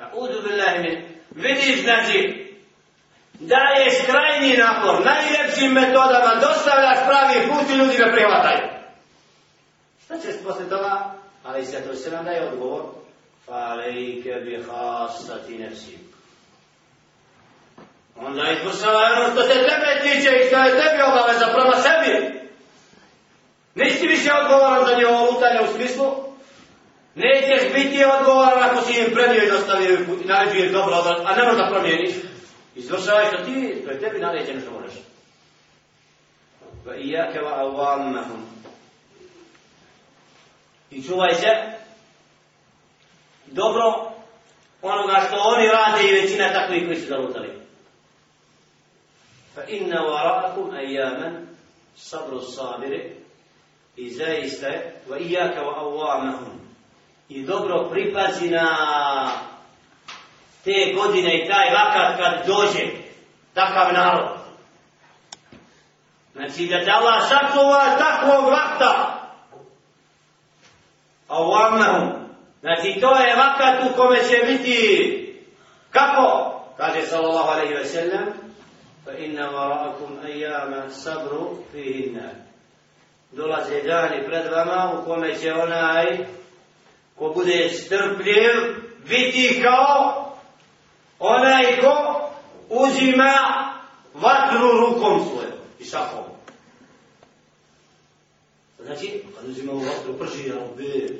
A 0.00 0.10
udu 0.14 0.42
billahi 0.42 0.82
min. 0.82 1.14
Vidiš 1.30 1.82
znači 1.82 2.44
da 3.40 3.56
je 3.56 4.04
krajnji 4.06 4.56
napor, 4.56 5.04
najljepšim 5.04 5.72
metodama 5.72 6.34
dostavljaš 6.40 6.98
pravi 7.06 7.48
put 7.48 7.70
i 7.70 7.78
ljudi 7.78 7.96
ga 7.96 8.12
prihvataju. 8.12 8.74
Šta 10.04 10.18
ćeš 10.18 10.34
posle 10.44 10.68
toga? 10.68 11.14
Ali 11.44 11.64
se 11.64 11.82
to 11.86 11.94
se 11.94 12.10
nam 12.10 12.24
daje 12.24 12.48
odgovor. 12.48 12.82
Falejke 13.46 14.30
bi 14.30 14.64
hasati 14.70 15.58
nefsik. 15.58 16.13
Onda 18.16 18.42
izvršava 18.50 19.00
ono 19.16 19.32
što 19.32 19.42
se 19.42 19.54
tebe 19.54 20.00
tiče 20.02 20.30
i 20.36 20.46
što 20.46 20.56
je 20.56 20.70
tebi 20.70 21.02
obaveza 21.02 21.46
prema 21.54 21.76
sebi. 21.76 22.40
Nisi 23.74 24.06
više 24.06 24.30
odgovoran 24.32 24.86
za 24.86 24.96
njevo 24.96 25.30
lutanje 25.30 25.60
u 25.60 25.74
smislu. 25.74 26.06
Nećeš 27.14 27.72
biti 27.74 28.04
odgovoran 28.04 28.62
ako 28.62 28.80
si 28.80 29.00
im 29.00 29.14
predio 29.14 29.44
i 29.44 29.50
dostavio 29.50 29.94
i 29.94 30.26
naređuješ 30.26 30.72
dobro, 30.72 30.94
a 31.26 31.36
ne 31.36 31.44
možda 31.44 31.68
promijeniš. 31.72 32.14
Izvršavaj 32.74 33.26
što 33.26 33.44
ti, 33.44 33.82
to 33.84 33.90
je 33.90 34.00
tebi 34.00 34.18
naređeno 34.18 34.60
što 34.60 34.70
moraš. 34.70 34.92
Va 36.86 36.96
ijake 36.96 37.40
va. 37.40 38.24
I 40.90 41.02
čuvaj 41.02 41.34
se 41.34 41.48
dobro 43.46 44.12
onoga 44.82 45.24
što 45.28 45.36
oni 45.36 45.68
rade 45.68 46.08
i 46.08 46.20
većina 46.20 46.52
takvih 46.52 46.86
koji 46.86 46.96
su 46.96 47.06
zalutali 47.06 47.63
fa 49.54 49.62
inna 49.68 50.02
wara'akum 50.02 50.74
ayyaman 50.74 51.46
sabru 51.96 52.40
sabiri 52.42 53.16
i 53.96 54.10
zaista 54.10 54.68
wa 55.08 55.18
iyyaka 55.18 55.62
wa 55.62 55.78
awamahum 55.78 56.60
i 57.28 57.42
dobro 57.42 57.88
pripazi 57.90 58.50
na 58.50 58.66
te 60.64 60.92
godine 60.94 61.44
i 61.44 61.48
taj 61.48 61.70
vakat 61.70 62.18
kad 62.18 62.46
dođe 62.46 62.86
takav 63.54 63.92
narod. 63.92 64.28
Znači 66.32 66.66
da 66.66 66.84
te 66.84 66.90
Allah 66.90 67.22
sačuva 67.28 67.96
takvog 67.98 68.50
vakta. 68.50 69.20
Awamahum 71.28 72.10
znači 72.60 73.00
to 73.00 73.18
je 73.18 73.36
vakat 73.36 73.90
u 73.90 73.96
kome 73.96 74.16
će 74.16 74.46
biti 74.46 75.44
kako? 75.90 76.50
Kaže 76.76 77.02
sallallahu 77.02 77.50
alaihi 77.50 77.74
ve 77.74 77.84
sellem 77.84 78.43
فإن 79.06 79.36
inna 79.36 79.52
wara'akum 79.52 80.24
ayyama 80.24 80.90
sabru 80.90 81.64
fihinna 81.72 82.32
dolaze 83.36 83.82
dani 83.82 84.24
pred 84.26 84.50
vama 84.50 85.00
u 85.00 85.04
kome 85.04 85.38
će 85.38 85.52
onaj 85.52 86.26
ko 87.18 87.32
bude 87.34 87.68
strpljiv 87.68 88.54
biti 89.08 89.62
kao 89.62 90.36
onaj 91.18 91.80
ko 91.80 92.20
uzima 92.68 93.34
vatru 94.14 94.68
rukom 94.80 95.20
svojom 95.20 95.58
i 95.78 95.84
šakom. 95.84 96.24
Znači, 98.84 99.22
kad 99.36 99.48
uzima 99.48 99.72
vatru 99.72 100.18
prži, 100.18 100.48
ja 100.48 100.56
bi 100.76 101.18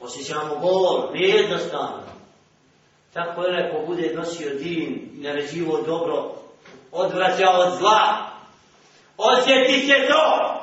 osjećamo 0.00 0.56
bol, 0.56 1.12
nije 1.12 1.28
jednostavno. 1.28 2.17
Tako 3.18 3.42
je 3.42 3.70
ko 3.70 3.86
bude 3.86 4.12
nosio 4.14 4.54
din 4.54 5.10
i 5.14 5.22
naređivo 5.22 5.82
dobro, 5.86 6.34
odvraća 6.92 7.50
od 7.50 7.78
zla. 7.78 8.30
Osjeti 9.16 9.86
se 9.86 9.94
to 10.08 10.54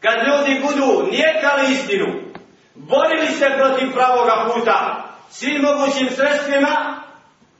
kad 0.00 0.14
ljudi 0.26 0.60
budu 0.60 1.10
nijekali 1.10 1.72
istinu, 1.72 2.06
borili 2.74 3.26
se 3.26 3.46
protiv 3.58 3.92
pravoga 3.92 4.52
puta, 4.54 5.04
svim 5.30 5.62
mogućim 5.62 6.08
sredstvima, 6.10 7.02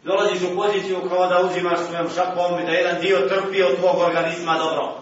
dolaziš 0.05 0.43
u 0.43 0.57
poziciju 0.57 1.01
kao 1.09 1.26
da 1.26 1.41
uzimaš 1.41 1.79
svojom 1.79 2.09
šakom 2.14 2.61
i 2.61 2.66
da 2.66 2.72
jedan 2.72 3.01
dio 3.01 3.16
trpi 3.16 3.62
od 3.62 3.76
tvog 3.76 3.99
organizma 3.99 4.59
dobro. 4.59 4.95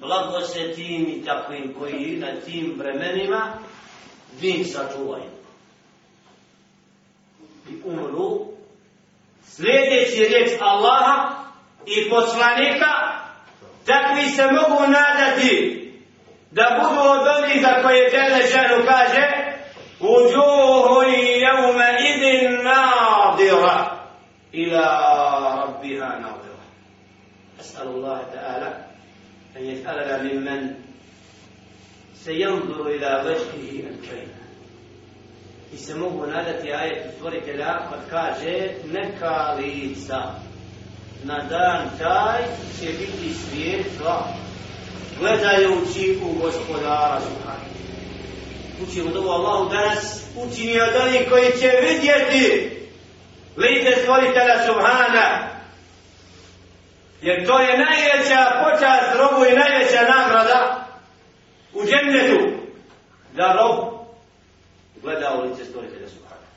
Blago 0.00 0.40
se 0.40 0.72
tim 0.74 1.06
i 1.08 1.24
takvim 1.24 1.74
koji 1.78 2.16
na 2.16 2.40
tim 2.46 2.74
vremenima 2.78 3.52
din 4.40 4.64
sačuvaju. 4.64 5.37
I 7.70 7.74
umru 7.84 8.46
sljedeći 9.44 10.24
riječ 10.28 10.50
Allaha 10.60 11.30
i 11.86 12.10
poslanika 12.10 12.92
takvi 13.86 14.30
se 14.30 14.42
mogu 14.42 14.82
nadati 14.82 15.84
da 16.50 16.80
budu 16.80 17.00
od 17.00 17.26
onih 17.38 17.62
za 17.62 17.82
koje 17.82 18.10
Đele 18.10 18.46
ženu 18.46 18.84
kaže 18.86 19.48
Uđuhu 20.00 21.02
i 21.16 21.40
jevme 21.40 21.98
idin 22.10 22.62
nadira 22.62 23.98
ila 24.52 24.86
rabbiha 25.66 26.06
nadira. 26.06 26.48
أسأل 27.60 27.86
الله 27.86 28.22
تعالى 28.34 28.86
أن 29.56 29.64
يسألنا 29.64 30.22
ممن 30.22 30.74
سينظر 32.14 32.86
إلى 32.86 33.22
وجهه 33.26 33.90
الكريم 33.90 34.37
I 35.74 35.76
se 35.76 35.94
mogu 35.94 36.26
nadati 36.26 36.72
ajetu 36.72 37.08
stvoritelja 37.16 37.78
kad 37.90 38.10
kaže 38.10 38.70
neka 38.92 39.56
lica 39.58 40.22
na 41.24 41.38
dan 41.38 41.90
taj 41.98 42.42
će 42.80 42.86
biti 42.86 43.34
svijetla 43.34 44.28
gledajući 45.20 46.18
u 46.22 46.40
gospodara 46.42 47.20
Subhanahu 47.20 47.68
Učimo 48.82 49.10
dobu 49.10 49.28
Allahu 49.28 49.70
danas 49.70 50.22
učini 50.36 50.80
od 50.80 50.94
onih 51.02 51.28
koji 51.30 51.46
će 51.60 51.70
vidjeti 51.88 52.70
lice 53.56 54.02
stvoritelja 54.02 54.66
Subhana. 54.66 55.48
Jer 57.22 57.46
to 57.46 57.60
je 57.60 57.78
najveća 57.78 58.64
počast 58.64 59.14
robu 59.14 59.44
i 59.44 59.58
najveća 59.58 60.00
nagrada 60.00 60.86
u 61.74 61.82
džennetu 61.84 62.58
da 63.32 63.52
rob 63.52 63.97
gleda 65.01 65.39
u 65.39 65.49
lice 65.49 65.65
stvoritelja 65.65 66.09
Subhana. 66.09 66.47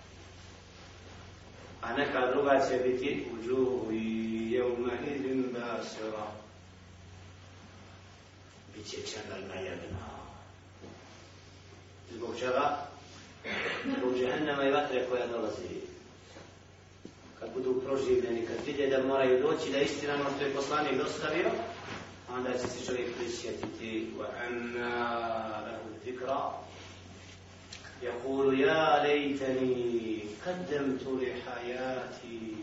A 1.83 1.93
neka 1.97 2.31
druga 2.33 2.67
će 2.69 2.77
biti 2.89 3.27
u 3.33 3.47
džuhu 3.47 3.93
i 3.93 4.27
يومئذ 4.57 5.53
باسرة 5.53 6.27
biće 8.77 8.97
čemerna 9.13 9.55
jedna. 9.55 10.07
Zbog 12.11 12.39
čega? 12.39 12.79
Zbog 13.99 14.19
džehennema 14.19 14.65
i 14.65 14.71
vatre 14.71 15.07
koja 15.11 15.27
dolazi. 15.27 15.69
Kad 17.41 17.49
budu 17.55 17.83
proživljeni, 17.87 18.47
kad 18.47 18.57
vidje 18.67 18.87
da 18.87 19.07
moraju 19.07 19.43
doći 19.43 19.73
da 19.73 19.79
istina 19.79 20.15
ono 20.15 20.31
što 20.37 20.45
je 20.45 20.55
poslanik 20.55 20.99
dostavio, 20.99 21.51
onda 22.37 22.53
će 22.53 22.67
se 22.67 22.87
čovjek 22.87 23.17
prisjetiti 23.17 24.11
وَأَنَّا 24.19 24.95
لَهُ 25.67 25.79
الذِّكْرَى 25.93 26.67
يقول 28.03 28.61
يا 28.61 29.03
ليتني 29.03 30.21
قدمت 30.47 31.03
لحياتي 31.07 32.57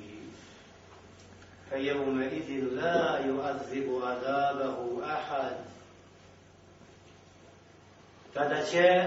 فيومئذ 1.70 2.50
لا 2.72 3.20
يؤذب 3.26 4.02
عذابه 4.04 5.02
أحد 5.06 5.56
Tada 8.34 8.66
će 8.72 9.04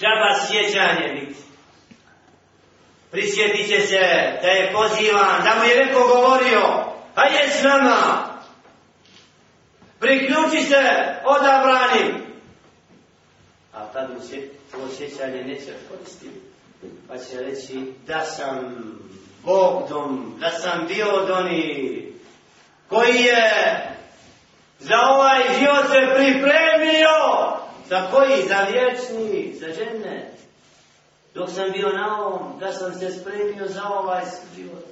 džaba 0.00 0.46
sjećanje 0.46 1.14
biti. 1.14 1.40
Prisjetit 3.10 3.68
će 3.68 3.80
se 3.80 3.98
da 4.42 4.48
je 4.48 4.72
pozivan, 4.72 5.42
da 5.44 5.54
mu 5.58 5.64
je 5.64 5.86
neko 5.86 6.00
govorio, 6.00 6.84
a 7.14 7.24
je 7.24 7.48
s 7.48 7.62
nama. 7.62 8.30
Priključi 10.00 10.62
se 10.62 10.80
odabranim. 11.24 12.23
Tad 13.95 14.13
mu 14.13 14.19
se 14.19 14.49
to 14.71 14.77
sjećanje 14.97 15.43
neće 15.43 15.73
koristiti. 15.89 16.39
Pa 17.07 17.17
će 17.17 17.41
reći 17.41 17.93
da 18.07 18.21
sam 18.21 18.75
Bog 19.43 19.89
dom, 19.89 20.37
da 20.39 20.49
sam 20.49 20.87
bio 20.87 21.05
od 21.11 21.29
oni 21.29 22.13
koji 22.89 23.15
je 23.15 23.51
za 24.79 24.95
ovaj 25.13 25.41
život 25.59 25.85
se 25.85 26.15
pripremio, 26.15 27.15
za 27.89 28.07
koji? 28.11 28.47
Za 28.47 28.67
vječni, 28.71 29.53
za 29.59 29.67
žene. 29.73 30.31
Dok 31.33 31.49
sam 31.49 31.71
bio 31.71 31.89
na 31.89 32.21
ovom, 32.21 32.59
da 32.59 32.71
sam 32.71 32.93
se 32.93 33.11
spremio 33.11 33.67
za 33.67 33.83
ovaj 33.89 34.23
život. 34.55 34.85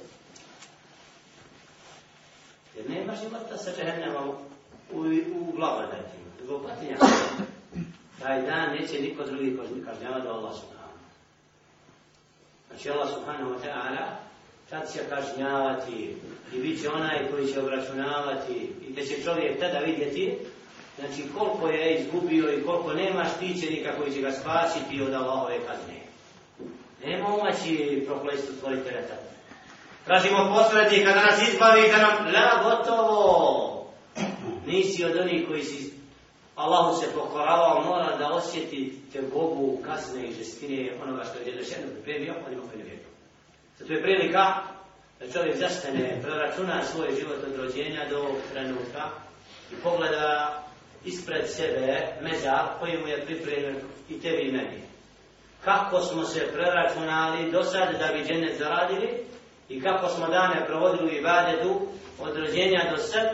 Jer 2.76 2.90
nema 2.90 3.14
života 3.22 3.56
sa 3.56 3.70
džehennema 3.76 4.20
u, 4.20 4.34
u, 4.92 5.00
u 5.40 5.52
blagodatima, 5.56 6.30
zbog 6.44 6.62
patinja. 6.68 6.96
Taj 8.22 8.42
dan 8.42 8.72
neće 8.80 9.00
niko 9.00 9.24
drugi 9.24 9.56
kažnjavati 9.84 10.26
do 10.26 10.32
Allah 10.32 10.52
subhanahu. 10.54 10.98
Znači 12.68 12.90
Allah 12.90 13.08
subhanahu 13.14 13.50
wa 13.50 13.58
ta'ala 13.66 14.06
tad 14.70 14.92
će 14.92 14.98
kažnjavati 15.08 16.16
i 16.52 16.60
bit 16.60 16.82
će 16.82 16.90
onaj 16.90 17.30
koji 17.30 17.52
će 17.52 17.60
obračunavati 17.60 18.52
i 18.88 18.92
gdje 18.92 19.06
će 19.06 19.22
čovjek 19.22 19.60
tada 19.60 19.78
vidjeti 19.78 20.38
znači 20.98 21.22
koliko 21.38 21.68
je 21.68 21.94
izgubio 21.94 22.52
i 22.52 22.64
koliko 22.64 22.92
nema 22.92 23.24
štićenika 23.24 23.96
koji 23.98 24.12
će 24.12 24.20
ga 24.20 24.32
spasiti 24.32 25.02
od 25.02 25.14
Allahove 25.14 25.58
kazne. 25.66 26.00
Nema 27.04 27.28
umaći 27.34 28.02
proklestu 28.06 28.52
stvoritelja 28.52 29.02
tada. 29.02 29.34
Tražimo 30.04 30.54
posrednika 30.54 31.12
da 31.12 31.20
nas 31.20 31.48
izbavi 31.48 31.82
da 31.90 31.98
nam 31.98 32.34
la 32.34 32.62
gotovo. 32.62 33.70
Nisi 34.66 35.04
od 35.04 35.16
onih 35.16 35.44
koji 35.48 35.62
si 35.62 35.93
Allahu 36.56 37.00
se 37.00 37.06
pokoravao, 37.14 37.84
mora 37.84 38.16
da 38.16 38.28
osjetite 38.28 39.22
Bogu 39.34 39.78
kasne 39.84 40.28
i 40.28 40.34
žestine 40.34 40.90
onoga 41.02 41.24
što 41.24 41.38
je 41.38 41.44
Đelešenu 41.44 41.86
pripremio, 41.92 42.34
onima 42.46 42.62
koji 42.72 42.84
ne. 42.84 42.98
Zato 43.78 43.92
je 43.92 44.02
prilika 44.02 44.54
da 45.20 45.32
čovjek 45.32 45.56
zastane, 45.56 46.20
proračuna 46.22 46.84
svoj 46.84 47.08
život 47.20 47.38
od 47.46 47.56
rođenja 47.56 48.08
do 48.10 48.26
trenutka 48.52 49.08
i 49.72 49.74
pogleda 49.82 50.62
ispred 51.04 51.50
sebe 51.50 52.06
mezar 52.20 52.64
koji 52.80 52.98
mu 52.98 53.08
je 53.08 53.24
pripremljen 53.26 53.76
i 54.08 54.20
tebi 54.20 54.42
i 54.42 54.52
meni. 54.52 54.82
Kako 55.64 56.00
smo 56.00 56.24
se 56.24 56.52
preračunali 56.52 57.52
do 57.52 57.64
sad 57.64 57.98
da 57.98 58.12
bi 58.12 58.24
džene 58.24 58.54
zaradili 58.58 59.24
i 59.68 59.82
kako 59.82 60.08
smo 60.08 60.26
dane 60.26 60.66
provodili 60.66 61.10
u 61.10 61.18
ibadetu 61.18 61.80
od 62.20 62.36
rođenja 62.36 62.90
do 62.90 62.96
sad, 62.96 63.26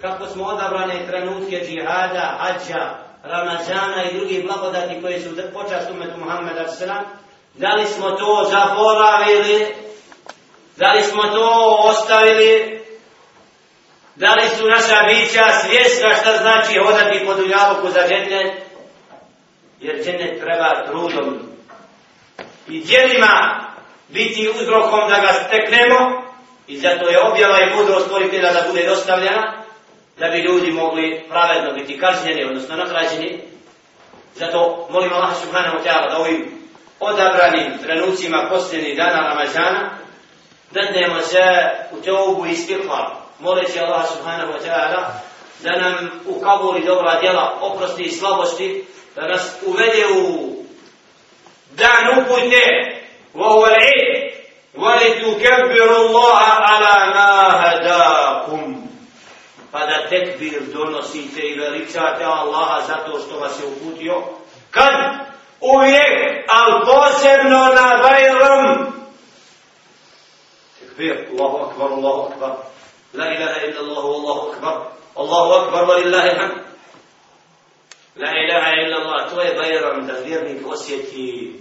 kako 0.00 0.26
smo 0.26 0.44
odabrane 0.44 1.06
trenutke 1.06 1.66
džihada, 1.66 2.38
hađa, 2.38 3.04
Ramazana 3.24 4.04
i 4.04 4.18
drugih 4.18 4.44
blagodati 4.46 5.02
koji 5.02 5.20
su 5.20 5.28
počast 5.52 5.90
umetu 5.90 6.18
Muhammeda 6.18 6.68
sallam, 6.68 7.04
Da 7.54 7.74
li 7.74 7.86
smo 7.86 8.10
to 8.10 8.50
zaboravili 8.50 9.74
Da 10.76 10.92
li 10.92 11.02
smo 11.02 11.22
to 11.22 11.78
ostavili? 11.84 12.80
Da 14.16 14.34
li 14.34 14.48
su 14.48 14.64
naša 14.68 15.02
bića 15.08 15.44
svjesna 15.62 16.14
šta 16.20 16.36
znači 16.36 16.78
hodati 16.78 17.26
po 17.26 17.34
dunjaluku 17.34 17.88
za 17.88 18.00
džennet? 18.08 18.52
Jer 19.80 20.04
džennet 20.04 20.40
treba 20.40 20.86
trudom 20.86 21.38
i 22.68 22.80
djelima 22.80 23.64
biti 24.08 24.50
uzrokom 24.60 25.08
da 25.08 25.16
ga 25.16 25.32
steknemo 25.32 26.22
i 26.66 26.78
zato 26.78 27.08
je 27.08 27.26
objava 27.26 27.58
i 27.60 27.76
mudrost 27.76 28.06
stvoritelja 28.06 28.52
da 28.52 28.64
bude 28.70 28.86
dostavljena 28.86 29.63
da 30.19 30.27
bi 30.27 30.37
ljudi 30.37 30.71
mogli 30.71 31.25
pravedno 31.29 31.73
biti 31.73 31.99
kažnjeni, 31.99 32.45
odnosno 32.45 32.75
nagrađeni. 32.75 33.41
Zato 34.35 34.87
molim 34.91 35.13
Allah 35.13 35.35
subhanahu 35.43 35.77
wa 35.77 35.83
ta'ala 35.83 36.09
da 36.09 36.17
ovim 36.17 36.51
odabranim 36.99 37.77
trenucima 37.83 38.47
posljednjih 38.49 38.97
dana 38.97 39.27
Ramazana 39.27 39.89
dadnemo 40.71 41.21
se 41.21 41.43
u 41.91 42.01
teobu 42.01 42.45
i 42.45 42.55
stihvar. 42.55 43.05
Moleći 43.39 43.79
Allah 43.79 44.05
subhanahu 44.07 44.51
wa 44.51 44.59
ta'ala 44.67 45.03
da 45.63 45.71
nam 45.81 46.09
u 46.27 46.41
kabuli 46.41 46.85
dobra 46.85 47.19
djela 47.19 47.57
oprosti 47.61 48.03
i 48.03 48.11
slabosti, 48.11 48.85
da 49.15 49.27
nas 49.27 49.55
uvede 49.65 50.05
u 50.15 50.49
dan 51.75 52.19
upute 52.19 52.99
وهو 53.35 53.65
العيد 53.65 54.31
ولتكبروا 54.75 56.07
الله 56.07 56.37
على 56.37 57.13
ما 57.13 57.49
هداكم 57.61 58.12
pa 59.74 59.86
da 59.86 60.08
tekbir 60.08 60.62
donosite 60.72 61.40
i 61.40 61.58
veličate 61.58 62.24
Allaha 62.24 62.86
zato 62.86 63.18
što 63.18 63.38
vas 63.38 63.60
je 63.60 63.66
uputio. 63.66 64.22
Kad? 64.70 64.94
Uvijek, 65.60 66.44
ali 66.48 66.84
posebno 66.84 67.58
na 67.58 68.00
Bajram. 68.02 68.92
Tekbir, 70.78 71.28
Allahu 71.32 71.56
akbar, 71.56 71.90
Allahu 71.92 72.32
akbar. 72.32 72.50
La 73.14 73.26
ilaha 73.34 73.60
illa 73.66 73.80
Allahu, 73.80 74.08
Allahu 74.08 74.50
akbar. 74.52 74.74
Allahu 75.14 75.52
akbar, 75.52 75.84
wa 75.84 75.96
lillahi 76.04 76.38
ham. 76.38 76.50
La 78.16 78.30
ilaha 78.44 78.70
illa 78.82 78.96
Allah, 78.96 79.30
to 79.30 79.40
je 79.40 79.54
Bajram, 79.54 80.06
da 80.06 80.12
vjernik 80.24 80.66
osjeti. 80.66 81.52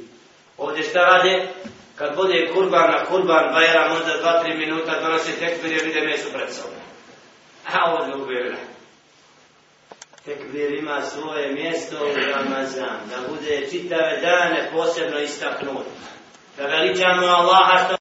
Ovdje 0.57 0.83
šta 0.83 0.99
rade? 0.99 1.47
Kad 1.95 2.15
bude 2.15 2.51
kurban 2.53 2.91
na 2.91 3.05
kurban 3.05 3.53
Bajram, 3.53 3.91
onda 3.91 4.17
dva, 4.21 4.43
tri 4.43 4.57
minuta 4.57 5.01
donose 5.01 5.31
tekbir 5.39 5.71
i 5.71 5.85
vide 5.85 6.01
mesu 6.01 6.29
pred 6.33 6.53
sobom. 6.53 6.92
A'udhu 7.71 8.25
billah. 8.27 8.59
Tekbir 10.25 10.73
ima 10.73 11.01
svoje 11.01 11.53
mjesto 11.53 11.95
u 11.95 12.31
Ramazan, 12.31 12.99
da 13.09 13.17
bude 13.29 13.67
čitave 13.71 14.17
dane 14.21 14.69
posebno 14.73 15.19
istaknut. 15.19 15.85
Da 16.57 16.63
veličamo 16.63 17.27
Allaha 17.27 17.77
što 17.85 17.91